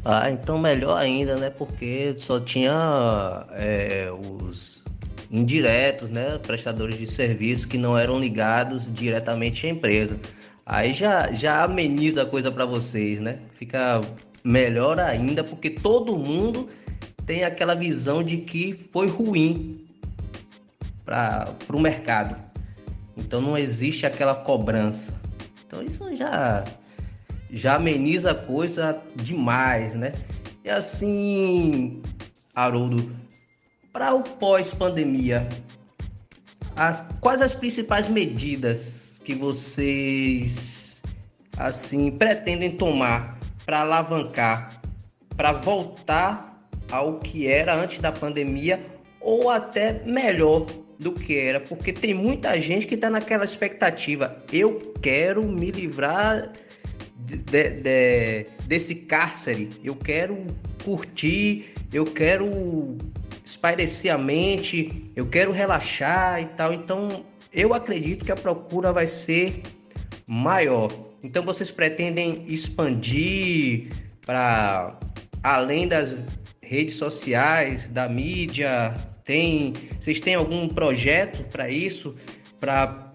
Ah, 0.06 0.30
então 0.30 0.58
melhor 0.58 0.98
ainda, 0.98 1.38
né? 1.38 1.50
Porque 1.50 2.14
só 2.18 2.40
tinha 2.40 3.46
é, 3.52 4.10
os 4.12 4.84
indiretos, 5.32 6.10
né? 6.10 6.38
Prestadores 6.40 6.98
de 6.98 7.08
serviço 7.08 7.68
que 7.68 7.78
não 7.78 7.98
eram 7.98 8.20
ligados 8.20 8.94
diretamente 8.94 9.66
à 9.66 9.70
empresa. 9.70 10.20
Aí 10.66 10.94
já, 10.94 11.32
já 11.32 11.64
ameniza 11.64 12.24
a 12.24 12.26
coisa 12.26 12.52
para 12.52 12.66
vocês, 12.66 13.20
né? 13.20 13.40
Fica 13.58 14.02
melhor 14.44 15.00
ainda 15.00 15.44
porque 15.44 15.70
todo 15.70 16.18
mundo 16.18 16.70
tem 17.26 17.46
aquela 17.46 17.74
visão 17.74 18.22
de 18.22 18.38
que 18.38 18.74
foi 18.92 19.08
ruim 19.08 19.86
para 21.06 21.48
o 21.70 21.80
mercado. 21.80 22.36
Então 23.16 23.42
não 23.42 23.58
existe 23.58 24.06
aquela 24.06 24.36
cobrança. 24.36 25.14
Então 25.66 25.82
isso 25.82 26.14
já 26.16 26.64
já 27.54 27.76
ameniza 27.76 28.32
a 28.32 28.36
coisa 28.36 29.00
demais, 29.16 29.94
né? 29.94 30.12
E 30.64 30.70
assim, 30.70 32.02
Haroldo, 32.56 33.16
para 33.92 34.14
o 34.14 34.24
pós-pandemia, 34.24 35.48
as, 36.76 37.06
quais 37.22 37.42
as 37.42 37.54
principais 37.54 38.10
medidas 38.10 39.22
que 39.24 39.36
vocês 39.36 41.02
assim 41.56 42.10
pretendem 42.10 42.72
tomar 42.72 43.38
para 43.66 43.82
alavancar, 43.82 44.82
para 45.38 45.52
voltar 45.52 46.68
ao 46.92 47.20
que 47.20 47.48
era 47.48 47.76
antes 47.76 48.00
da 48.00 48.12
pandemia 48.12 48.84
ou 49.22 49.50
até 49.50 50.02
melhor 50.06 50.66
do 51.00 51.12
que 51.12 51.38
era, 51.38 51.60
porque 51.60 51.94
tem 51.94 52.14
muita 52.14 52.60
gente 52.60 52.88
que 52.88 52.96
está 52.96 53.10
naquela 53.10 53.46
expectativa. 53.46 54.38
Eu 54.52 54.94
quero 55.02 55.44
me 55.44 55.70
livrar 55.72 56.52
de, 57.38 57.70
de, 57.70 58.46
desse 58.66 58.96
cárcere. 58.96 59.70
Eu 59.84 59.96
quero 59.96 60.46
curtir, 60.84 61.74
eu 61.92 62.06
quero 62.06 62.98
espairecer 63.46 64.12
a 64.14 64.18
mente, 64.18 65.12
eu 65.16 65.28
quero 65.28 65.52
relaxar 65.52 66.42
e 66.42 66.46
tal. 66.46 66.74
Então, 66.74 67.26
eu 67.52 67.74
acredito 67.74 68.26
que 68.26 68.32
a 68.32 68.36
procura 68.36 68.92
vai 68.92 69.08
ser 69.08 69.62
maior. 70.28 70.92
Então, 71.24 71.44
vocês 71.44 71.72
pretendem 71.72 72.46
expandir 72.48 73.90
para 74.26 75.00
além 75.42 75.88
das 75.88 76.16
redes 76.62 76.96
sociais, 76.96 77.88
da 77.88 78.10
mídia? 78.10 78.94
Tem, 79.24 79.74
vocês 80.02 80.20
têm 80.20 80.36
algum 80.36 80.68
projeto 80.68 81.44
para 81.50 81.70
isso? 81.70 82.16
Para 82.60 83.13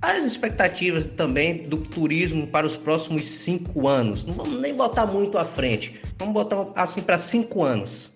as 0.00 0.24
expectativas 0.24 1.04
também 1.16 1.68
do 1.68 1.78
turismo 1.78 2.46
para 2.46 2.66
os 2.66 2.76
próximos 2.76 3.24
cinco 3.24 3.88
anos. 3.88 4.24
Não 4.24 4.34
vamos 4.34 4.60
nem 4.60 4.74
botar 4.74 5.06
muito 5.06 5.36
à 5.36 5.44
frente, 5.44 6.00
vamos 6.18 6.34
botar 6.34 6.66
assim 6.74 7.00
para 7.00 7.18
cinco 7.18 7.64
anos. 7.64 8.10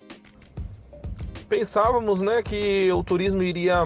Pensávamos, 1.49 2.21
né, 2.21 2.41
que 2.41 2.91
o 2.91 3.03
turismo 3.03 3.43
iria 3.43 3.85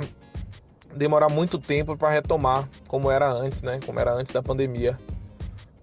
demorar 0.96 1.30
muito 1.30 1.60
tempo 1.60 1.98
para 1.98 2.10
retomar, 2.10 2.70
como 2.88 3.12
era 3.12 3.30
antes, 3.32 3.62
né, 3.62 3.80
como 3.86 4.00
era 4.00 4.14
antes 4.14 4.32
da 4.32 4.42
pandemia. 4.42 4.98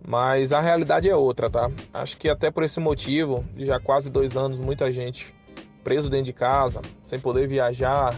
Mas 0.06 0.52
a 0.52 0.60
realidade 0.60 1.08
é 1.08 1.16
outra, 1.16 1.48
tá? 1.48 1.70
Acho 1.92 2.18
que 2.18 2.28
até 2.28 2.50
por 2.50 2.62
esse 2.62 2.78
motivo, 2.78 3.44
de 3.56 3.64
já 3.64 3.80
quase 3.80 4.10
dois 4.10 4.36
anos, 4.36 4.58
muita 4.58 4.90
gente 4.92 5.34
preso 5.82 6.10
dentro 6.10 6.26
de 6.26 6.32
casa, 6.32 6.80
sem 7.02 7.18
poder 7.18 7.46
viajar, 7.48 8.14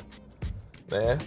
né? 0.91 1.19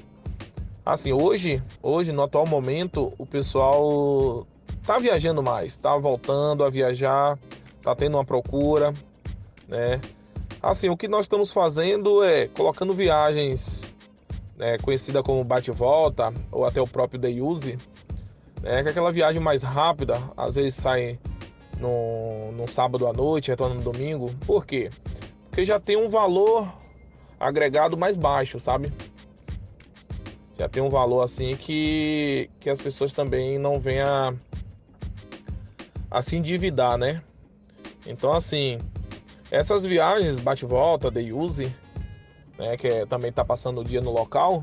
Assim, 0.86 1.12
hoje, 1.14 1.62
hoje 1.82 2.12
no 2.12 2.24
atual 2.24 2.48
momento, 2.48 3.14
o 3.18 3.26
pessoal 3.26 4.48
tá 4.86 4.98
viajando 4.98 5.44
mais, 5.44 5.78
tá 5.78 5.96
voltando 5.98 6.64
a 6.64 6.70
viajar, 6.70 7.38
tá 7.82 7.96
tendo 7.96 8.18
uma 8.18 8.26
procura, 8.26 8.94
né? 9.68 10.00
Assim, 10.62 10.90
o 10.90 10.98
que 10.98 11.08
nós 11.08 11.26
estamos 11.26 11.52
fazendo 11.52 12.24
é 12.24 12.48
colocando 12.48 12.94
viagens 12.94 13.84
né, 14.58 14.78
conhecida 14.80 15.24
como 15.24 15.44
bate-volta 15.44 16.34
ou 16.52 16.66
até 16.66 16.82
o 16.82 16.88
próprio 16.88 17.20
day 17.20 17.42
use, 17.42 17.78
né, 18.62 18.82
que 18.82 18.90
é 18.90 18.92
aquela 18.92 19.12
viagem 19.12 19.42
mais 19.42 19.64
rápida, 19.64 20.22
às 20.36 20.56
vezes 20.56 20.76
sai 20.76 21.18
no, 21.80 22.52
no 22.52 22.68
sábado 22.68 23.08
à 23.08 23.14
noite, 23.14 23.52
retorna 23.52 23.76
no 23.76 23.82
domingo. 23.82 24.30
Por 24.46 24.66
quê? 24.66 24.90
Porque 25.50 25.64
já 25.64 25.80
tem 25.80 25.96
um 25.96 26.10
valor 26.10 26.68
agregado 27.40 27.98
mais 27.98 28.18
baixo, 28.18 28.60
sabe? 28.60 28.92
Já 30.60 30.68
tem 30.68 30.84
um 30.84 30.90
valor 30.90 31.24
assim 31.24 31.52
que, 31.52 32.50
que 32.60 32.70
as 32.70 32.82
pessoas 32.82 33.14
também 33.14 33.58
não 33.58 33.80
venham 33.80 34.06
a, 34.06 34.34
a 36.12 36.22
se 36.22 36.36
endividar, 36.36 36.98
né? 36.98 37.24
Então, 38.06 38.34
assim, 38.34 38.78
essas 39.50 39.84
viagens 39.84 40.38
bate-volta, 40.42 41.10
day 41.10 41.32
use, 41.32 41.74
né, 42.58 42.76
que 42.76 42.88
é, 42.88 43.06
também 43.06 43.30
está 43.30 43.46
passando 43.46 43.80
o 43.80 43.86
dia 43.86 44.02
no 44.02 44.12
local, 44.12 44.62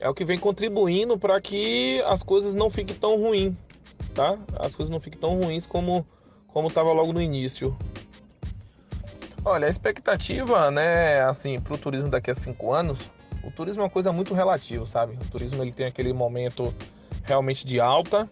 é 0.00 0.08
o 0.08 0.14
que 0.14 0.24
vem 0.24 0.38
contribuindo 0.38 1.16
para 1.16 1.40
que 1.40 2.02
as 2.02 2.20
coisas 2.20 2.52
não 2.52 2.68
fiquem 2.68 2.96
tão 2.96 3.16
ruins, 3.16 3.54
tá? 4.12 4.36
As 4.58 4.74
coisas 4.74 4.90
não 4.90 5.00
fiquem 5.00 5.20
tão 5.20 5.40
ruins 5.40 5.66
como 5.66 6.04
como 6.48 6.68
estava 6.68 6.90
logo 6.90 7.12
no 7.12 7.20
início. 7.20 7.76
Olha, 9.44 9.66
a 9.66 9.70
expectativa, 9.70 10.70
né, 10.70 11.20
assim, 11.22 11.60
para 11.60 11.74
o 11.74 11.78
turismo 11.78 12.08
daqui 12.08 12.30
a 12.30 12.34
cinco 12.34 12.72
anos 12.72 13.10
o 13.46 13.50
turismo 13.50 13.82
é 13.82 13.84
uma 13.84 13.90
coisa 13.90 14.12
muito 14.12 14.34
relativa, 14.34 14.84
sabe? 14.84 15.14
O 15.14 15.30
turismo 15.30 15.62
ele 15.62 15.72
tem 15.72 15.86
aquele 15.86 16.12
momento 16.12 16.74
realmente 17.22 17.66
de 17.66 17.80
alta, 17.80 18.28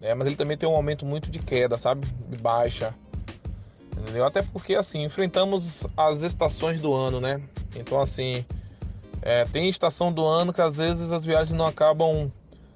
né? 0.00 0.14
mas 0.14 0.26
ele 0.26 0.36
também 0.36 0.56
tem 0.56 0.68
um 0.68 0.72
momento 0.72 1.06
muito 1.06 1.30
de 1.30 1.38
queda, 1.38 1.78
sabe? 1.78 2.06
De 2.28 2.40
baixa. 2.40 2.92
Entendeu? 3.96 4.24
Até 4.24 4.42
porque 4.42 4.74
assim, 4.74 5.04
enfrentamos 5.04 5.86
as 5.96 6.22
estações 6.22 6.80
do 6.80 6.92
ano, 6.92 7.20
né? 7.20 7.40
Então 7.76 8.00
assim, 8.00 8.44
é, 9.22 9.44
tem 9.44 9.68
estação 9.68 10.12
do 10.12 10.26
ano 10.26 10.52
que 10.52 10.60
às 10.60 10.76
vezes 10.76 11.12
as 11.12 11.24
viagens 11.24 11.56
não 11.56 11.66
acabam 11.66 12.30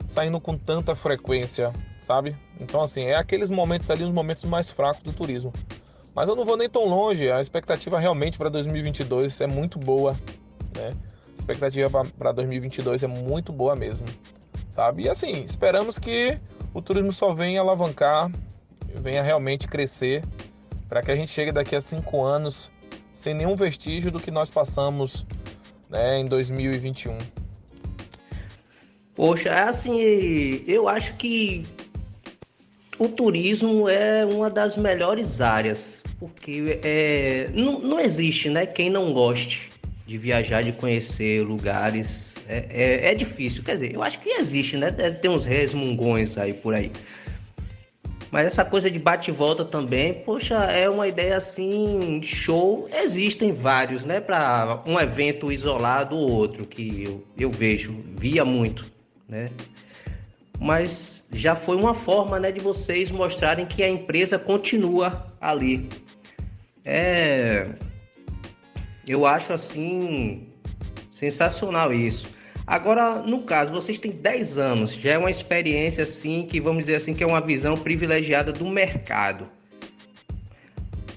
saindo 0.06 0.40
com 0.40 0.56
tanta 0.56 0.94
frequência, 0.94 1.72
sabe? 2.00 2.36
Então 2.60 2.80
assim, 2.80 3.02
é 3.02 3.16
aqueles 3.16 3.50
momentos 3.50 3.90
ali, 3.90 4.04
os 4.04 4.12
momentos 4.12 4.44
mais 4.44 4.70
fracos 4.70 5.02
do 5.02 5.12
turismo. 5.12 5.52
Mas 6.14 6.28
eu 6.28 6.36
não 6.36 6.44
vou 6.44 6.56
nem 6.56 6.68
tão 6.68 6.86
longe, 6.86 7.30
a 7.30 7.40
expectativa 7.40 7.98
realmente 7.98 8.38
para 8.38 8.48
2022 8.48 9.40
é 9.40 9.46
muito 9.46 9.78
boa, 9.78 10.12
né? 10.76 10.90
Expectativa 11.46 12.04
para 12.18 12.32
2022 12.32 13.04
é 13.04 13.06
muito 13.06 13.52
boa 13.52 13.76
mesmo, 13.76 14.06
sabe? 14.72 15.04
E 15.04 15.08
assim, 15.08 15.44
esperamos 15.44 15.98
que 15.98 16.38
o 16.74 16.82
turismo 16.82 17.12
só 17.12 17.32
venha 17.32 17.60
alavancar, 17.60 18.30
venha 18.96 19.22
realmente 19.22 19.68
crescer, 19.68 20.24
para 20.88 21.02
que 21.02 21.10
a 21.10 21.16
gente 21.16 21.30
chegue 21.30 21.52
daqui 21.52 21.76
a 21.76 21.80
cinco 21.80 22.24
anos 22.24 22.70
sem 23.14 23.32
nenhum 23.32 23.54
vestígio 23.54 24.10
do 24.10 24.18
que 24.20 24.30
nós 24.30 24.50
passamos 24.50 25.24
né, 25.88 26.18
em 26.18 26.26
2021. 26.26 27.16
Poxa, 29.14 29.48
é 29.48 29.62
assim, 29.62 30.64
eu 30.66 30.88
acho 30.88 31.14
que 31.14 31.64
o 32.98 33.08
turismo 33.08 33.88
é 33.88 34.24
uma 34.24 34.50
das 34.50 34.76
melhores 34.76 35.40
áreas, 35.40 35.98
porque 36.18 36.78
é, 36.82 37.48
não, 37.54 37.78
não 37.78 38.00
existe 38.00 38.50
né, 38.50 38.66
quem 38.66 38.90
não 38.90 39.12
goste 39.12 39.75
de 40.06 40.16
viajar, 40.16 40.62
de 40.62 40.72
conhecer 40.72 41.42
lugares. 41.42 42.34
É, 42.48 42.64
é, 42.70 43.10
é, 43.10 43.14
difícil, 43.14 43.64
quer 43.64 43.72
dizer, 43.72 43.92
eu 43.92 44.02
acho 44.02 44.20
que 44.20 44.28
existe, 44.28 44.76
né? 44.76 44.90
Deve 44.90 45.16
ter 45.18 45.28
uns 45.28 45.44
resmungões 45.44 46.38
aí 46.38 46.52
por 46.52 46.74
aí. 46.74 46.92
Mas 48.30 48.46
essa 48.46 48.64
coisa 48.64 48.90
de 48.90 48.98
bate 48.98 49.30
e 49.30 49.34
volta 49.34 49.64
também, 49.64 50.14
poxa, 50.14 50.54
é 50.64 50.88
uma 50.88 51.08
ideia 51.08 51.36
assim, 51.36 52.20
show. 52.22 52.88
Existem 52.92 53.52
vários, 53.52 54.04
né? 54.04 54.20
Para 54.20 54.82
um 54.86 54.98
evento 54.98 55.50
isolado 55.50 56.16
ou 56.16 56.30
outro, 56.30 56.66
que 56.66 57.04
eu, 57.04 57.24
eu 57.36 57.50
vejo, 57.50 57.96
via 58.16 58.44
muito, 58.44 58.86
né? 59.28 59.50
Mas 60.60 61.24
já 61.32 61.56
foi 61.56 61.76
uma 61.76 61.94
forma, 61.94 62.38
né, 62.38 62.50
de 62.52 62.60
vocês 62.60 63.10
mostrarem 63.10 63.66
que 63.66 63.82
a 63.82 63.88
empresa 63.88 64.38
continua 64.38 65.26
ali. 65.40 65.88
É, 66.84 67.66
eu 69.08 69.24
acho 69.24 69.52
assim 69.52 70.48
sensacional 71.12 71.92
isso. 71.92 72.26
Agora, 72.66 73.20
no 73.20 73.42
caso, 73.42 73.72
vocês 73.72 73.96
têm 73.96 74.10
10 74.10 74.58
anos, 74.58 74.92
já 74.92 75.12
é 75.12 75.18
uma 75.18 75.30
experiência 75.30 76.02
assim 76.02 76.44
que 76.44 76.60
vamos 76.60 76.84
dizer 76.84 76.96
assim 76.96 77.14
que 77.14 77.22
é 77.22 77.26
uma 77.26 77.40
visão 77.40 77.76
privilegiada 77.76 78.52
do 78.52 78.66
mercado. 78.66 79.48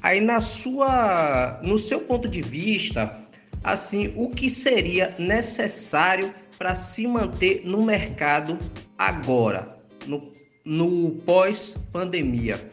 Aí 0.02 0.22
na 0.22 0.40
sua, 0.40 1.60
no 1.64 1.78
seu 1.80 2.02
ponto 2.02 2.28
de 2.28 2.42
vista, 2.42 3.18
assim, 3.64 4.14
o 4.16 4.30
que 4.30 4.50
seria 4.50 5.16
necessário 5.18 6.34
para 6.58 6.76
se 6.76 7.08
manter 7.08 7.64
no 7.66 7.84
mercado 7.84 8.58
agora, 8.98 9.68
no, 10.06 10.32
no 10.64 11.12
pós-pandemia? 11.26 12.70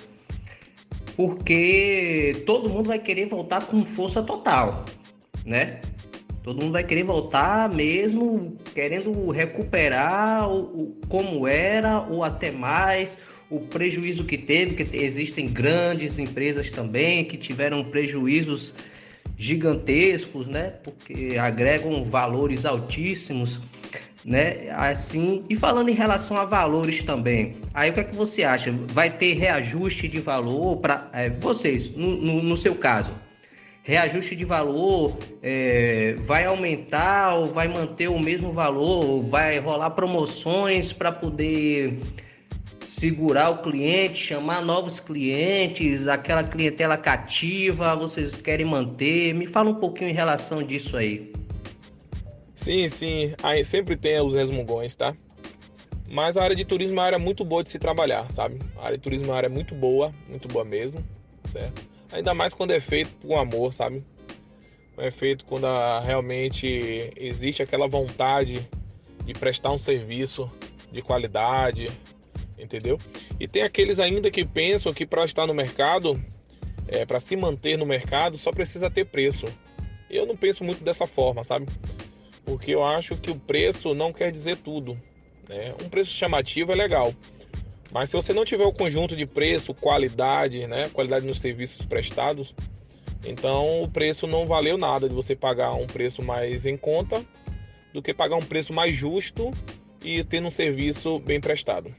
Porque 1.17 2.43
todo 2.45 2.69
mundo 2.69 2.89
vai 2.89 2.99
querer 2.99 3.27
voltar 3.27 3.65
com 3.65 3.85
força 3.87 4.23
total 4.23 4.85
né? 5.47 5.81
Todo 6.43 6.61
mundo 6.61 6.73
vai 6.73 6.85
querer 6.85 7.03
voltar 7.03 7.69
mesmo 7.69 8.57
querendo 8.75 9.31
recuperar 9.31 10.49
o, 10.49 10.59
o, 10.59 11.01
como 11.09 11.47
era 11.47 12.01
ou 12.03 12.23
até 12.23 12.51
mais 12.51 13.17
o 13.49 13.61
prejuízo 13.61 14.25
que 14.25 14.37
teve, 14.37 14.75
que 14.75 14.97
existem 14.97 15.49
grandes 15.49 16.19
empresas 16.19 16.71
também 16.71 17.25
que 17.25 17.37
tiveram 17.37 17.83
prejuízos 17.85 18.75
gigantescos, 19.39 20.47
né? 20.47 20.75
Porque 20.83 21.37
agregam 21.39 22.03
valores 22.05 22.65
altíssimos, 22.65 23.61
né? 24.25 24.71
Assim, 24.71 25.45
e 25.49 25.57
falando 25.57 25.89
em 25.89 25.95
relação 25.95 26.37
a 26.37 26.45
valores 26.45 27.03
também, 27.03 27.57
aí 27.73 27.91
o 27.91 27.93
que 27.93 28.01
é 28.01 28.05
que 28.05 28.17
você 28.17 28.45
acha? 28.45 28.73
Vai 28.89 29.11
ter 29.11 29.35
reajuste 29.35 30.09
de 30.09 30.21
valor 30.21 30.77
para 30.79 31.09
é, 31.13 31.29
vocês, 31.29 31.91
no, 31.91 32.17
no, 32.17 32.43
no 32.43 32.57
seu 32.57 32.75
caso? 32.75 33.13
Reajuste 33.87 34.35
de 34.35 34.45
valor 34.45 35.17
é, 35.41 36.17
vai 36.19 36.45
aumentar 36.45 37.37
ou 37.37 37.47
vai 37.47 37.69
manter 37.69 38.09
o 38.09 38.19
mesmo 38.19 38.53
valor, 38.53 39.23
vai 39.23 39.61
rolar 39.61 39.91
promoções 39.91 40.93
para 40.93 41.13
poder 41.13 42.01
segurar 42.85 43.51
o 43.51 43.59
cliente, 43.59 44.19
chamar 44.19 44.61
novos 44.61 44.99
clientes, 44.99 46.09
aquela 46.09 46.43
clientela 46.43 46.97
cativa, 46.97 47.95
vocês 47.95 48.35
querem 48.35 48.67
manter? 48.67 49.33
Me 49.33 49.47
fala 49.47 49.71
um 49.71 49.75
pouquinho 49.75 50.11
em 50.11 50.15
relação 50.15 50.65
disso 50.65 50.97
aí. 50.97 51.33
Sim, 52.57 52.89
sim, 52.89 53.35
aí 53.41 53.65
sempre 53.65 53.97
tem 53.97 54.21
os 54.21 54.35
resmungões, 54.35 54.97
tá? 54.97 55.15
Mas 56.11 56.37
a 56.37 56.43
área 56.43 56.57
de 56.57 56.65
turismo 56.65 56.95
é 56.95 56.99
uma 56.99 57.07
área 57.07 57.19
muito 57.21 57.45
boa 57.45 57.63
de 57.63 57.71
se 57.71 57.79
trabalhar, 57.79 58.29
sabe? 58.33 58.59
A 58.79 58.87
área 58.87 58.99
de 58.99 59.05
turismo 59.05 59.27
é 59.27 59.29
uma 59.29 59.37
área 59.37 59.49
muito 59.49 59.77
boa, 59.77 60.13
muito 60.29 60.49
boa 60.49 60.65
mesmo, 60.65 60.99
certo? 61.53 61.96
Ainda 62.13 62.35
mais 62.35 62.55
quando 62.55 62.73
é 62.73 62.81
feito 62.81 63.11
com 63.17 63.39
amor, 63.39 63.73
sabe? 63.73 64.03
É 64.99 65.11
feito 65.11 65.45
quando 65.45 65.67
realmente 66.03 67.13
existe 67.17 67.63
aquela 67.63 67.87
vontade 67.87 68.67
de 69.25 69.33
prestar 69.35 69.73
um 69.73 69.79
serviço 69.79 70.51
de 70.91 71.03
qualidade, 71.03 71.89
entendeu? 72.59 72.99
E 73.39 73.47
tem 73.47 73.63
aqueles 73.63 73.99
ainda 73.99 74.31
que 74.31 74.45
pensam 74.45 74.93
que 74.93 75.05
para 75.05 75.25
estar 75.25 75.47
no 75.47 75.53
mercado, 75.53 76.19
é, 76.89 77.05
para 77.05 77.21
se 77.21 77.37
manter 77.37 77.77
no 77.77 77.85
mercado, 77.85 78.39
só 78.39 78.51
precisa 78.51 78.89
ter 78.89 79.05
preço. 79.07 79.45
Eu 80.09 80.25
não 80.25 80.37
penso 80.37 80.65
muito 80.65 80.83
dessa 80.83 81.07
forma, 81.07 81.45
sabe? 81.45 81.67
Porque 82.45 82.71
eu 82.71 82.85
acho 82.85 83.17
que 83.17 83.31
o 83.31 83.37
preço 83.37 83.95
não 83.95 84.13
quer 84.13 84.31
dizer 84.31 84.57
tudo. 84.57 84.97
Né? 85.49 85.75
Um 85.85 85.89
preço 85.89 86.13
chamativo 86.13 86.73
é 86.73 86.75
legal, 86.75 87.13
mas 87.93 88.11
se 88.11 88.17
você 88.17 88.33
não 88.33 88.45
tiver 88.45 88.65
o 88.65 88.73
conjunto 88.73 89.17
de 89.17 89.27
preço, 89.27 89.75
qualidade, 89.75 90.67
né, 90.67 90.89
qualidade 90.93 91.27
nos 91.27 91.41
serviços 91.41 91.85
prestados, 91.87 92.55
então 93.25 93.83
o 93.83 93.91
preço 93.91 94.27
não 94.27 94.47
valeu 94.47 94.77
nada 94.77 95.09
de 95.09 95.15
você 95.15 95.35
pagar 95.35 95.73
um 95.75 95.87
preço 95.87 96.23
mais 96.23 96.67
em 96.67 96.77
conta 96.77 97.25
do 97.93 98.03
que 98.03 98.13
pagar 98.13 98.37
um 98.37 98.41
preço 98.41 98.73
mais 98.73 98.95
justo 98.95 99.51
e 100.05 100.23
tendo 100.23 100.49
um 100.49 100.51
serviço 100.51 101.19
bem 101.21 101.41
prestado. 101.41 101.93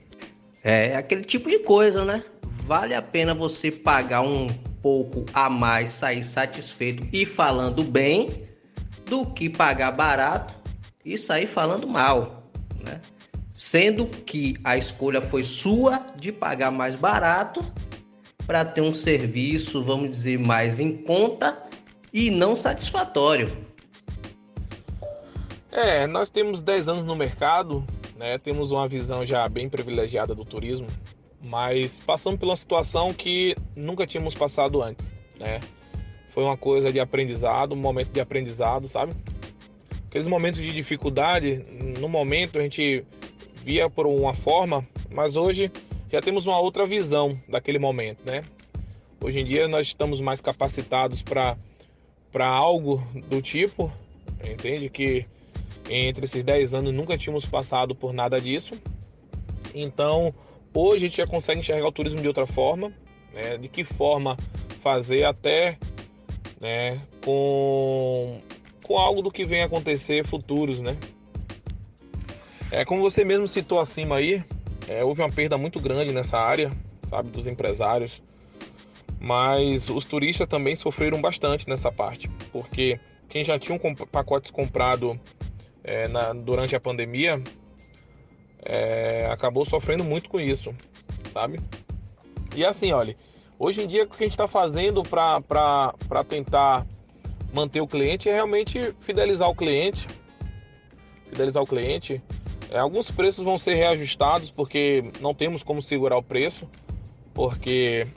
É 0.63 0.95
aquele 0.95 1.23
tipo 1.23 1.49
de 1.49 1.59
coisa, 1.59 2.05
né? 2.05 2.23
Vale 2.63 2.93
a 2.93 3.01
pena 3.01 3.33
você 3.33 3.71
pagar 3.71 4.21
um 4.21 4.47
pouco 4.81 5.25
a 5.33 5.49
mais, 5.49 5.91
sair 5.91 6.23
satisfeito 6.23 7.07
e 7.11 7.25
falando 7.25 7.83
bem, 7.83 8.47
do 9.05 9.25
que 9.25 9.49
pagar 9.49 9.91
barato 9.91 10.53
e 11.03 11.17
sair 11.17 11.47
falando 11.47 11.87
mal, 11.87 12.43
né? 12.83 13.01
Sendo 13.57 14.05
que 14.05 14.55
a 14.63 14.77
escolha 14.77 15.19
foi 15.19 15.43
sua 15.43 16.05
de 16.15 16.31
pagar 16.31 16.69
mais 16.69 16.95
barato 16.95 17.65
para 18.45 18.63
ter 18.63 18.81
um 18.81 18.93
serviço, 18.93 19.81
vamos 19.81 20.11
dizer, 20.11 20.37
mais 20.37 20.79
em 20.79 20.95
conta 20.95 21.57
e 22.13 22.29
não 22.29 22.55
satisfatório. 22.55 23.49
É, 25.71 26.05
nós 26.05 26.29
temos 26.29 26.61
10 26.61 26.87
anos 26.87 27.05
no 27.07 27.15
mercado, 27.15 27.83
né? 28.15 28.37
Temos 28.37 28.69
uma 28.69 28.87
visão 28.87 29.25
já 29.25 29.49
bem 29.49 29.67
privilegiada 29.67 30.35
do 30.35 30.45
turismo, 30.45 30.85
mas 31.41 31.99
passamos 32.05 32.39
por 32.39 32.45
uma 32.45 32.55
situação 32.55 33.11
que 33.11 33.55
nunca 33.75 34.05
tínhamos 34.05 34.35
passado 34.35 34.83
antes, 34.83 35.03
né? 35.39 35.61
Foi 36.29 36.43
uma 36.43 36.57
coisa 36.57 36.93
de 36.93 36.99
aprendizado, 36.99 37.73
um 37.73 37.75
momento 37.75 38.11
de 38.11 38.21
aprendizado, 38.21 38.87
sabe? 38.87 39.13
Aqueles 40.05 40.27
momentos 40.27 40.61
de 40.61 40.71
dificuldade, 40.71 41.63
no 41.99 42.07
momento 42.07 42.59
a 42.59 42.61
gente 42.61 43.03
via 43.67 43.89
por 43.89 44.07
uma 44.07 44.33
forma, 44.33 44.87
mas 45.11 45.35
hoje 45.35 45.69
já 46.09 46.21
temos 46.21 46.47
uma 46.47 46.57
outra 46.57 46.87
visão 46.87 47.31
daquele 47.49 47.77
momento, 47.77 48.19
né? 48.25 48.41
Hoje 49.19 49.41
em 49.41 49.43
dia 49.43 49.67
nós 49.67 49.87
estamos 49.87 50.21
mais 50.21 50.39
capacitados 50.39 51.21
para 51.21 52.47
algo 52.47 53.03
do 53.27 53.41
tipo, 53.41 53.91
entende? 54.41 54.89
Que 54.89 55.25
entre 55.89 56.23
esses 56.23 56.45
10 56.45 56.75
anos 56.75 56.93
nunca 56.93 57.17
tínhamos 57.17 57.45
passado 57.45 57.93
por 57.93 58.13
nada 58.13 58.39
disso. 58.39 58.73
Então, 59.75 60.33
hoje 60.73 60.95
a 60.95 61.09
gente 61.09 61.17
já 61.17 61.27
consegue 61.27 61.59
enxergar 61.59 61.89
o 61.89 61.91
turismo 61.91 62.21
de 62.21 62.27
outra 62.29 62.47
forma, 62.47 62.93
né? 63.33 63.57
De 63.57 63.67
que 63.67 63.83
forma 63.83 64.37
fazer 64.81 65.25
até 65.25 65.77
né, 66.61 67.01
com, 67.21 68.39
com 68.81 68.97
algo 68.97 69.21
do 69.21 69.29
que 69.29 69.43
vem 69.43 69.61
acontecer 69.61 70.25
futuros, 70.25 70.79
né? 70.79 70.95
É, 72.71 72.83
como 72.83 73.01
você 73.01 73.23
mesmo 73.23 73.47
citou 73.47 73.79
acima 73.79 74.17
aí, 74.17 74.43
é, 74.87 75.03
houve 75.03 75.21
uma 75.21 75.29
perda 75.29 75.57
muito 75.57 75.79
grande 75.79 76.13
nessa 76.13 76.37
área, 76.37 76.69
sabe, 77.09 77.29
dos 77.29 77.47
empresários, 77.47 78.21
mas 79.19 79.89
os 79.89 80.05
turistas 80.05 80.47
também 80.47 80.75
sofreram 80.75 81.21
bastante 81.21 81.67
nessa 81.67 81.91
parte, 81.91 82.29
porque 82.51 82.99
quem 83.29 83.43
já 83.43 83.57
tinha 83.57 83.79
um 83.81 83.95
pacotes 83.95 84.51
comprado 84.51 85.19
é, 85.83 86.07
na, 86.07 86.33
durante 86.33 86.75
a 86.75 86.79
pandemia 86.79 87.41
é, 88.63 89.27
acabou 89.31 89.65
sofrendo 89.65 90.03
muito 90.03 90.29
com 90.29 90.39
isso, 90.39 90.73
sabe? 91.33 91.59
E 92.55 92.65
assim, 92.65 92.91
olha, 92.91 93.15
Hoje 93.59 93.81
em 93.81 93.87
dia, 93.87 94.03
o 94.03 94.07
que 94.07 94.23
a 94.23 94.27
gente 94.27 94.33
está 94.33 94.47
fazendo 94.47 95.01
para 95.01 96.23
tentar 96.29 96.85
manter 97.51 97.81
o 97.81 97.87
cliente 97.87 98.29
é 98.29 98.33
realmente 98.33 98.93
fidelizar 99.01 99.49
o 99.49 99.55
cliente. 99.55 100.07
Fidelizar 101.29 101.63
o 101.63 101.65
cliente. 101.65 102.21
É, 102.69 102.79
alguns 102.79 103.09
preços 103.09 103.43
vão 103.43 103.57
ser 103.57 103.75
reajustados 103.75 104.51
porque 104.51 105.11
não 105.21 105.33
temos 105.33 105.63
como 105.63 105.81
segurar 105.81 106.17
o 106.17 106.23
preço, 106.23 106.67
porque 107.33 108.07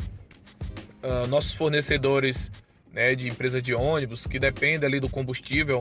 uh, 1.02 1.26
nossos 1.28 1.52
fornecedores 1.54 2.50
né, 2.92 3.14
de 3.14 3.28
empresas 3.28 3.62
de 3.62 3.74
ônibus 3.74 4.26
que 4.26 4.38
dependem 4.38 4.86
ali 4.86 4.98
do 4.98 5.08
combustível, 5.08 5.80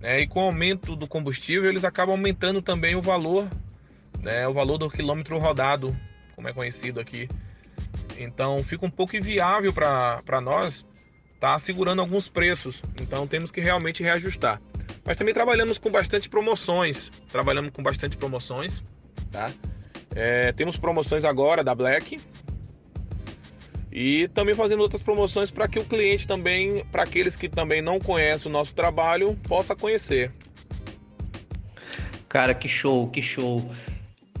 né, 0.00 0.20
e 0.20 0.26
com 0.26 0.40
o 0.40 0.44
aumento 0.44 0.96
do 0.96 1.06
combustível 1.06 1.68
eles 1.68 1.84
acabam 1.84 2.16
aumentando 2.16 2.62
também 2.62 2.94
o 2.94 3.02
valor, 3.02 3.46
né, 4.20 4.48
o 4.48 4.54
valor 4.54 4.78
do 4.78 4.90
quilômetro 4.90 5.38
rodado, 5.38 5.94
como 6.34 6.48
é 6.48 6.52
conhecido 6.52 6.98
aqui. 6.98 7.28
Então 8.18 8.62
fica 8.64 8.86
um 8.86 8.90
pouco 8.90 9.16
inviável 9.16 9.72
para 9.72 10.40
nós 10.40 10.86
estar 11.34 11.52
tá 11.52 11.58
segurando 11.58 12.00
alguns 12.00 12.28
preços. 12.28 12.80
Então 13.00 13.26
temos 13.26 13.50
que 13.50 13.60
realmente 13.60 14.02
reajustar. 14.02 14.60
Mas 15.04 15.16
também 15.16 15.34
trabalhamos 15.34 15.78
com 15.78 15.90
bastante 15.90 16.28
promoções. 16.28 17.10
Trabalhamos 17.30 17.72
com 17.72 17.82
bastante 17.82 18.16
promoções, 18.16 18.82
tá? 19.30 19.50
É, 20.14 20.52
temos 20.52 20.76
promoções 20.76 21.24
agora 21.24 21.64
da 21.64 21.74
Black 21.74 22.20
e 23.90 24.28
também 24.28 24.54
fazendo 24.54 24.80
outras 24.80 25.02
promoções 25.02 25.50
para 25.50 25.68
que 25.68 25.78
o 25.78 25.84
cliente 25.84 26.26
também, 26.26 26.84
para 26.90 27.02
aqueles 27.02 27.36
que 27.36 27.48
também 27.48 27.82
não 27.82 27.98
conhecem 27.98 28.50
o 28.50 28.52
nosso 28.52 28.74
trabalho, 28.74 29.36
possa 29.46 29.76
conhecer. 29.76 30.32
Cara, 32.28 32.54
que 32.54 32.68
show, 32.68 33.08
que 33.08 33.20
show. 33.20 33.62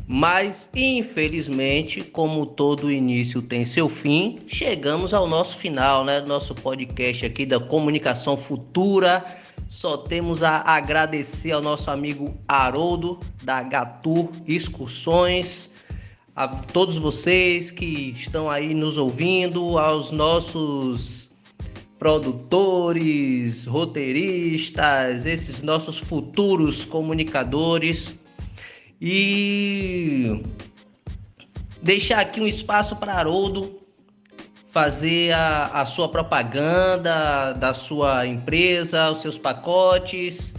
Mas, 0.06 0.68
infelizmente, 0.74 2.02
como 2.02 2.46
todo 2.46 2.90
início 2.90 3.40
tem 3.42 3.64
seu 3.64 3.88
fim, 3.88 4.38
chegamos 4.48 5.14
ao 5.14 5.26
nosso 5.26 5.56
final, 5.58 6.04
né? 6.04 6.20
Nosso 6.20 6.54
podcast 6.54 7.24
aqui 7.24 7.44
da 7.44 7.60
Comunicação 7.60 8.36
Futura. 8.36 9.24
Só 9.72 9.96
temos 9.96 10.42
a 10.42 10.58
agradecer 10.58 11.50
ao 11.50 11.62
nosso 11.62 11.90
amigo 11.90 12.38
Haroldo, 12.46 13.18
da 13.42 13.62
Gatu 13.62 14.30
Excursões, 14.46 15.70
a 16.36 16.46
todos 16.46 16.98
vocês 16.98 17.70
que 17.70 18.10
estão 18.10 18.50
aí 18.50 18.74
nos 18.74 18.98
ouvindo, 18.98 19.78
aos 19.78 20.10
nossos 20.10 21.32
produtores, 21.98 23.64
roteiristas, 23.64 25.24
esses 25.24 25.62
nossos 25.62 25.98
futuros 25.98 26.84
comunicadores. 26.84 28.12
E 29.00 30.42
deixar 31.80 32.20
aqui 32.20 32.42
um 32.42 32.46
espaço 32.46 32.94
para 32.94 33.14
Haroldo 33.14 33.81
fazer 34.72 35.32
a, 35.32 35.66
a 35.66 35.86
sua 35.86 36.08
propaganda 36.08 37.52
da 37.52 37.74
sua 37.74 38.26
empresa, 38.26 39.10
os 39.10 39.18
seus 39.20 39.38
pacotes, 39.38 40.52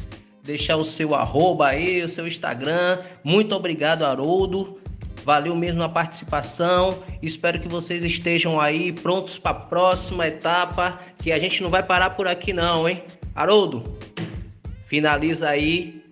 deixar 0.43 0.77
o 0.77 0.85
seu 0.85 1.13
arroba 1.13 1.67
aí, 1.67 2.01
o 2.01 2.07
seu 2.07 2.27
Instagram. 2.27 2.99
Muito 3.23 3.53
obrigado, 3.53 4.05
Haroldo. 4.05 4.79
Valeu 5.25 5.55
mesmo 5.55 5.83
a 5.83 5.89
participação. 5.89 7.03
Espero 7.21 7.59
que 7.59 7.67
vocês 7.67 8.03
estejam 8.03 8.59
aí 8.59 8.91
prontos 8.91 9.37
para 9.37 9.51
a 9.51 9.59
próxima 9.61 10.27
etapa, 10.27 10.99
que 11.17 11.31
a 11.31 11.39
gente 11.39 11.61
não 11.63 11.69
vai 11.69 11.83
parar 11.83 12.11
por 12.11 12.27
aqui 12.27 12.53
não, 12.53 12.87
hein? 12.87 13.03
Haroldo, 13.33 13.83
finaliza 14.87 15.49
aí 15.49 16.03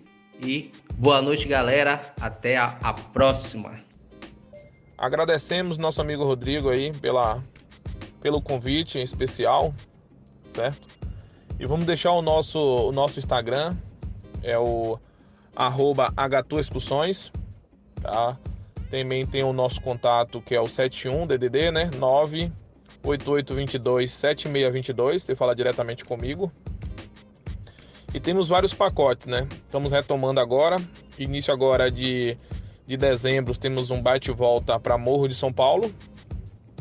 e 0.44 0.72
Boa 1.02 1.20
noite, 1.20 1.48
galera. 1.48 2.00
Até 2.20 2.56
a, 2.56 2.76
a 2.80 2.92
próxima. 2.92 3.72
Agradecemos 4.96 5.76
nosso 5.76 6.00
amigo 6.00 6.22
Rodrigo 6.22 6.70
aí 6.70 6.92
pela, 6.92 7.42
pelo 8.22 8.40
convite 8.40 8.98
em 8.98 9.02
especial, 9.02 9.74
certo? 10.48 10.88
E 11.58 11.66
vamos 11.66 11.84
deixar 11.84 12.12
o 12.12 12.22
nosso, 12.22 12.58
o 12.58 12.92
nosso 12.92 13.18
Instagram, 13.18 13.76
é 14.42 14.58
o 14.58 14.98
arroba 15.54 16.12
Excursões, 16.58 17.30
tá? 18.00 18.38
Também 18.90 19.26
tem 19.26 19.42
o 19.42 19.52
nosso 19.52 19.80
contato 19.80 20.40
que 20.40 20.54
é 20.54 20.60
o 20.60 20.64
71DDD, 20.64 21.70
né? 21.70 21.90
98822 21.98 24.10
7622, 24.10 25.22
você 25.22 25.34
fala 25.34 25.54
diretamente 25.54 26.04
comigo. 26.04 26.50
E 28.14 28.20
temos 28.20 28.48
vários 28.48 28.74
pacotes, 28.74 29.26
né? 29.26 29.48
Estamos 29.50 29.90
retomando 29.90 30.38
agora. 30.38 30.76
Início 31.18 31.52
agora 31.52 31.90
de, 31.90 32.36
de 32.86 32.96
dezembro, 32.96 33.56
temos 33.56 33.90
um 33.90 34.02
bate-volta 34.02 34.78
para 34.78 34.98
Morro 34.98 35.28
de 35.28 35.34
São 35.34 35.52
Paulo. 35.52 35.92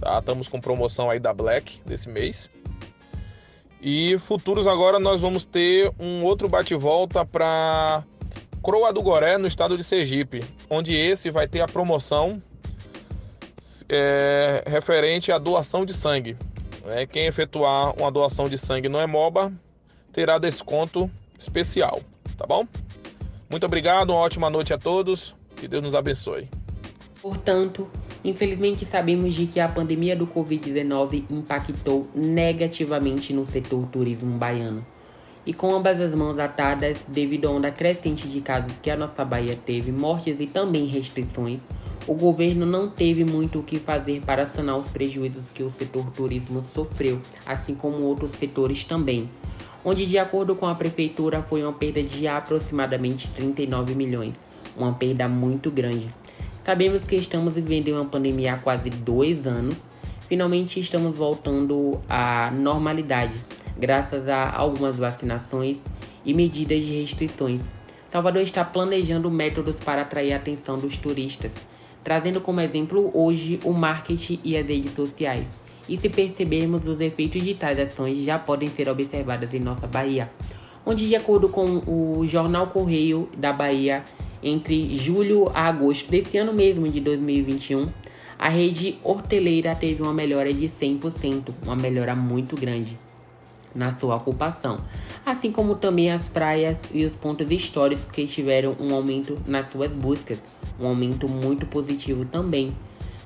Tá? 0.01 0.17
Estamos 0.17 0.47
com 0.47 0.59
promoção 0.59 1.11
aí 1.11 1.19
da 1.19 1.31
Black 1.31 1.79
desse 1.85 2.09
mês. 2.09 2.49
E 3.79 4.17
futuros 4.19 4.67
agora 4.67 4.99
nós 4.99 5.21
vamos 5.21 5.45
ter 5.45 5.91
um 5.99 6.23
outro 6.23 6.49
bate-volta 6.49 7.23
para 7.23 8.03
Croa 8.63 8.91
do 8.91 9.01
Goré, 9.01 9.37
no 9.37 9.47
estado 9.47 9.77
de 9.77 9.83
Sergipe, 9.83 10.43
onde 10.69 10.95
esse 10.95 11.29
vai 11.29 11.47
ter 11.47 11.61
a 11.61 11.67
promoção 11.67 12.41
é, 13.87 14.63
referente 14.67 15.31
à 15.31 15.37
doação 15.37 15.85
de 15.85 15.93
sangue. 15.93 16.35
Né? 16.83 17.05
Quem 17.05 17.27
efetuar 17.27 17.93
uma 17.99 18.11
doação 18.11 18.45
de 18.45 18.57
sangue 18.57 18.89
no 18.89 18.99
Emoba 18.99 19.53
terá 20.11 20.37
desconto 20.37 21.09
especial, 21.37 22.01
tá 22.37 22.45
bom? 22.45 22.67
Muito 23.49 23.65
obrigado, 23.65 24.11
uma 24.11 24.19
ótima 24.19 24.49
noite 24.49 24.73
a 24.73 24.77
todos, 24.77 25.35
que 25.55 25.67
Deus 25.67 25.83
nos 25.83 25.95
abençoe. 25.95 26.47
Portanto, 27.21 27.89
infelizmente 28.23 28.85
sabemos 28.85 29.33
de 29.33 29.47
que 29.47 29.59
a 29.59 29.67
pandemia 29.67 30.15
do 30.15 30.27
Covid-19 30.27 31.23
impactou 31.29 32.07
negativamente 32.13 33.33
no 33.33 33.45
setor 33.45 33.87
turismo 33.87 34.37
baiano. 34.37 34.85
E 35.45 35.53
com 35.53 35.73
ambas 35.73 35.99
as 35.99 36.13
mãos 36.13 36.37
atadas, 36.37 36.99
devido 37.07 37.47
à 37.47 37.51
onda 37.51 37.71
crescente 37.71 38.27
de 38.27 38.41
casos 38.41 38.79
que 38.79 38.91
a 38.91 38.95
nossa 38.95 39.25
Bahia 39.25 39.57
teve, 39.65 39.91
mortes 39.91 40.39
e 40.39 40.45
também 40.45 40.85
restrições, 40.85 41.61
o 42.07 42.13
governo 42.13 42.65
não 42.65 42.87
teve 42.87 43.23
muito 43.23 43.59
o 43.59 43.63
que 43.63 43.79
fazer 43.79 44.21
para 44.21 44.45
sanar 44.45 44.77
os 44.77 44.87
prejuízos 44.87 45.51
que 45.51 45.63
o 45.63 45.69
setor 45.69 46.05
turismo 46.11 46.63
sofreu, 46.73 47.19
assim 47.45 47.73
como 47.73 48.03
outros 48.03 48.31
setores 48.31 48.83
também, 48.83 49.27
onde, 49.83 50.05
de 50.05 50.17
acordo 50.17 50.55
com 50.55 50.67
a 50.67 50.75
prefeitura, 50.75 51.41
foi 51.41 51.63
uma 51.63 51.73
perda 51.73 52.01
de 52.01 52.27
aproximadamente 52.27 53.27
39 53.29 53.95
milhões, 53.95 54.35
uma 54.75 54.93
perda 54.93 55.27
muito 55.27 55.71
grande. 55.71 56.07
Sabemos 56.63 57.05
que 57.05 57.15
estamos 57.15 57.55
vivendo 57.55 57.87
uma 57.89 58.05
pandemia 58.05 58.53
há 58.53 58.57
quase 58.57 58.91
dois 58.91 59.47
anos. 59.47 59.75
Finalmente 60.29 60.79
estamos 60.79 61.15
voltando 61.15 61.99
à 62.07 62.51
normalidade, 62.51 63.33
graças 63.75 64.27
a 64.27 64.47
algumas 64.55 64.97
vacinações 64.97 65.77
e 66.23 66.35
medidas 66.35 66.83
de 66.83 67.01
restrições. 67.01 67.63
Salvador 68.09 68.43
está 68.43 68.63
planejando 68.63 69.31
métodos 69.31 69.75
para 69.83 70.03
atrair 70.03 70.33
a 70.33 70.35
atenção 70.35 70.77
dos 70.77 70.95
turistas, 70.97 71.51
trazendo 72.03 72.39
como 72.39 72.61
exemplo 72.61 73.09
hoje 73.11 73.59
o 73.63 73.73
marketing 73.73 74.39
e 74.43 74.55
as 74.55 74.67
redes 74.67 74.93
sociais. 74.93 75.47
E 75.89 75.97
se 75.97 76.09
percebermos 76.09 76.85
os 76.85 77.01
efeitos 77.01 77.43
de 77.43 77.55
tais 77.55 77.79
ações 77.79 78.23
já 78.23 78.37
podem 78.37 78.69
ser 78.69 78.87
observadas 78.87 79.51
em 79.51 79.59
nossa 79.59 79.87
Bahia, 79.87 80.29
onde 80.85 81.07
de 81.07 81.15
acordo 81.15 81.49
com 81.49 81.81
o 81.87 82.25
Jornal 82.27 82.67
Correio 82.67 83.27
da 83.35 83.51
Bahia, 83.51 84.03
entre 84.43 84.95
julho 84.97 85.49
a 85.53 85.67
agosto 85.67 86.09
desse 86.09 86.37
ano 86.37 86.53
mesmo 86.53 86.87
de 86.89 86.99
2021, 86.99 87.89
a 88.37 88.49
rede 88.49 88.97
horteleira 89.03 89.75
teve 89.75 90.01
uma 90.01 90.13
melhora 90.13 90.51
de 90.51 90.67
100%, 90.67 91.53
uma 91.63 91.75
melhora 91.75 92.15
muito 92.15 92.55
grande 92.55 92.97
na 93.73 93.93
sua 93.93 94.15
ocupação, 94.15 94.79
assim 95.25 95.51
como 95.51 95.75
também 95.75 96.11
as 96.11 96.27
praias 96.27 96.77
e 96.91 97.05
os 97.05 97.13
pontos 97.13 97.51
históricos 97.51 98.05
que 98.11 98.25
tiveram 98.25 98.75
um 98.79 98.93
aumento 98.93 99.37
nas 99.45 99.71
suas 99.71 99.91
buscas, 99.91 100.39
um 100.79 100.87
aumento 100.87 101.29
muito 101.29 101.65
positivo 101.65 102.25
também. 102.25 102.75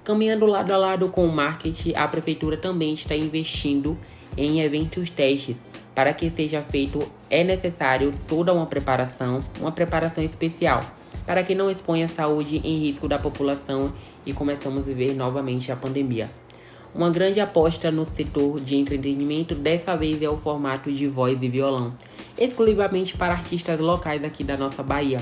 Caminhando 0.03 0.45
lado 0.45 0.71
a 0.71 0.77
lado 0.77 1.07
com 1.09 1.25
o 1.25 1.33
marketing, 1.33 1.93
a 1.95 2.07
prefeitura 2.07 2.57
também 2.57 2.93
está 2.93 3.15
investindo 3.15 3.97
em 4.37 4.61
eventos 4.61 5.09
testes. 5.09 5.55
Para 5.95 6.13
que 6.13 6.29
seja 6.29 6.61
feito, 6.61 7.09
é 7.29 7.43
necessário 7.43 8.11
toda 8.27 8.53
uma 8.53 8.65
preparação, 8.65 9.39
uma 9.59 9.71
preparação 9.71 10.23
especial, 10.23 10.81
para 11.25 11.43
que 11.43 11.55
não 11.55 11.69
exponha 11.69 12.05
a 12.05 12.09
saúde 12.09 12.61
em 12.63 12.79
risco 12.79 13.07
da 13.07 13.17
população 13.17 13.93
e 14.25 14.33
começamos 14.33 14.81
a 14.81 14.85
viver 14.85 15.13
novamente 15.13 15.71
a 15.71 15.75
pandemia. 15.75 16.29
Uma 16.93 17.09
grande 17.09 17.41
aposta 17.41 17.91
no 17.91 18.05
setor 18.05 18.59
de 18.61 18.77
entretenimento 18.77 19.53
dessa 19.53 19.97
vez 19.97 20.21
é 20.21 20.29
o 20.29 20.37
formato 20.37 20.91
de 20.91 21.07
voz 21.07 21.43
e 21.43 21.49
violão, 21.49 21.93
exclusivamente 22.37 23.17
para 23.17 23.33
artistas 23.33 23.79
locais 23.79 24.23
aqui 24.23 24.43
da 24.43 24.55
nossa 24.55 24.81
Bahia. 24.81 25.19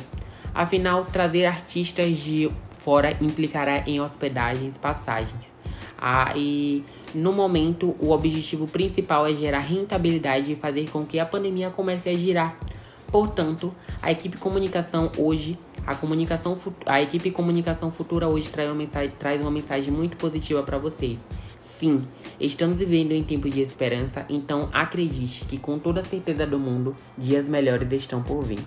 Afinal, 0.53 1.05
trazer 1.05 1.45
artistas 1.45 2.17
de 2.17 2.51
fora 2.73 3.17
implicará 3.19 3.83
em 3.87 3.99
hospedagens, 3.99 4.77
passagens. 4.77 5.41
Ah, 5.97 6.33
e 6.35 6.83
no 7.15 7.31
momento, 7.31 7.95
o 7.99 8.11
objetivo 8.11 8.67
principal 8.67 9.25
é 9.25 9.33
gerar 9.33 9.59
rentabilidade 9.59 10.51
e 10.51 10.55
fazer 10.55 10.89
com 10.91 11.05
que 11.05 11.17
a 11.17 11.25
pandemia 11.25 11.69
comece 11.69 12.09
a 12.09 12.13
girar. 12.13 12.57
Portanto, 13.07 13.73
a 14.01 14.11
equipe 14.11 14.37
comunicação 14.37 15.11
hoje, 15.17 15.57
a 15.85 15.95
comunicação, 15.95 16.57
a 16.85 17.01
equipe 17.01 17.31
comunicação 17.31 17.91
futura 17.91 18.27
hoje 18.27 18.49
traz 18.49 18.69
uma 18.69 18.75
mensagem, 18.75 19.13
traz 19.17 19.41
uma 19.41 19.51
mensagem 19.51 19.93
muito 19.93 20.17
positiva 20.17 20.63
para 20.63 20.77
vocês. 20.77 21.19
Sim, 21.63 22.07
estamos 22.39 22.77
vivendo 22.77 23.11
em 23.11 23.23
tempos 23.23 23.53
de 23.53 23.61
esperança, 23.61 24.25
então 24.29 24.69
acredite 24.71 25.45
que 25.45 25.57
com 25.57 25.77
toda 25.77 26.01
a 26.01 26.05
certeza 26.05 26.45
do 26.45 26.57
mundo, 26.57 26.95
dias 27.17 27.47
melhores 27.47 27.91
estão 27.91 28.23
por 28.23 28.41
vir. 28.41 28.59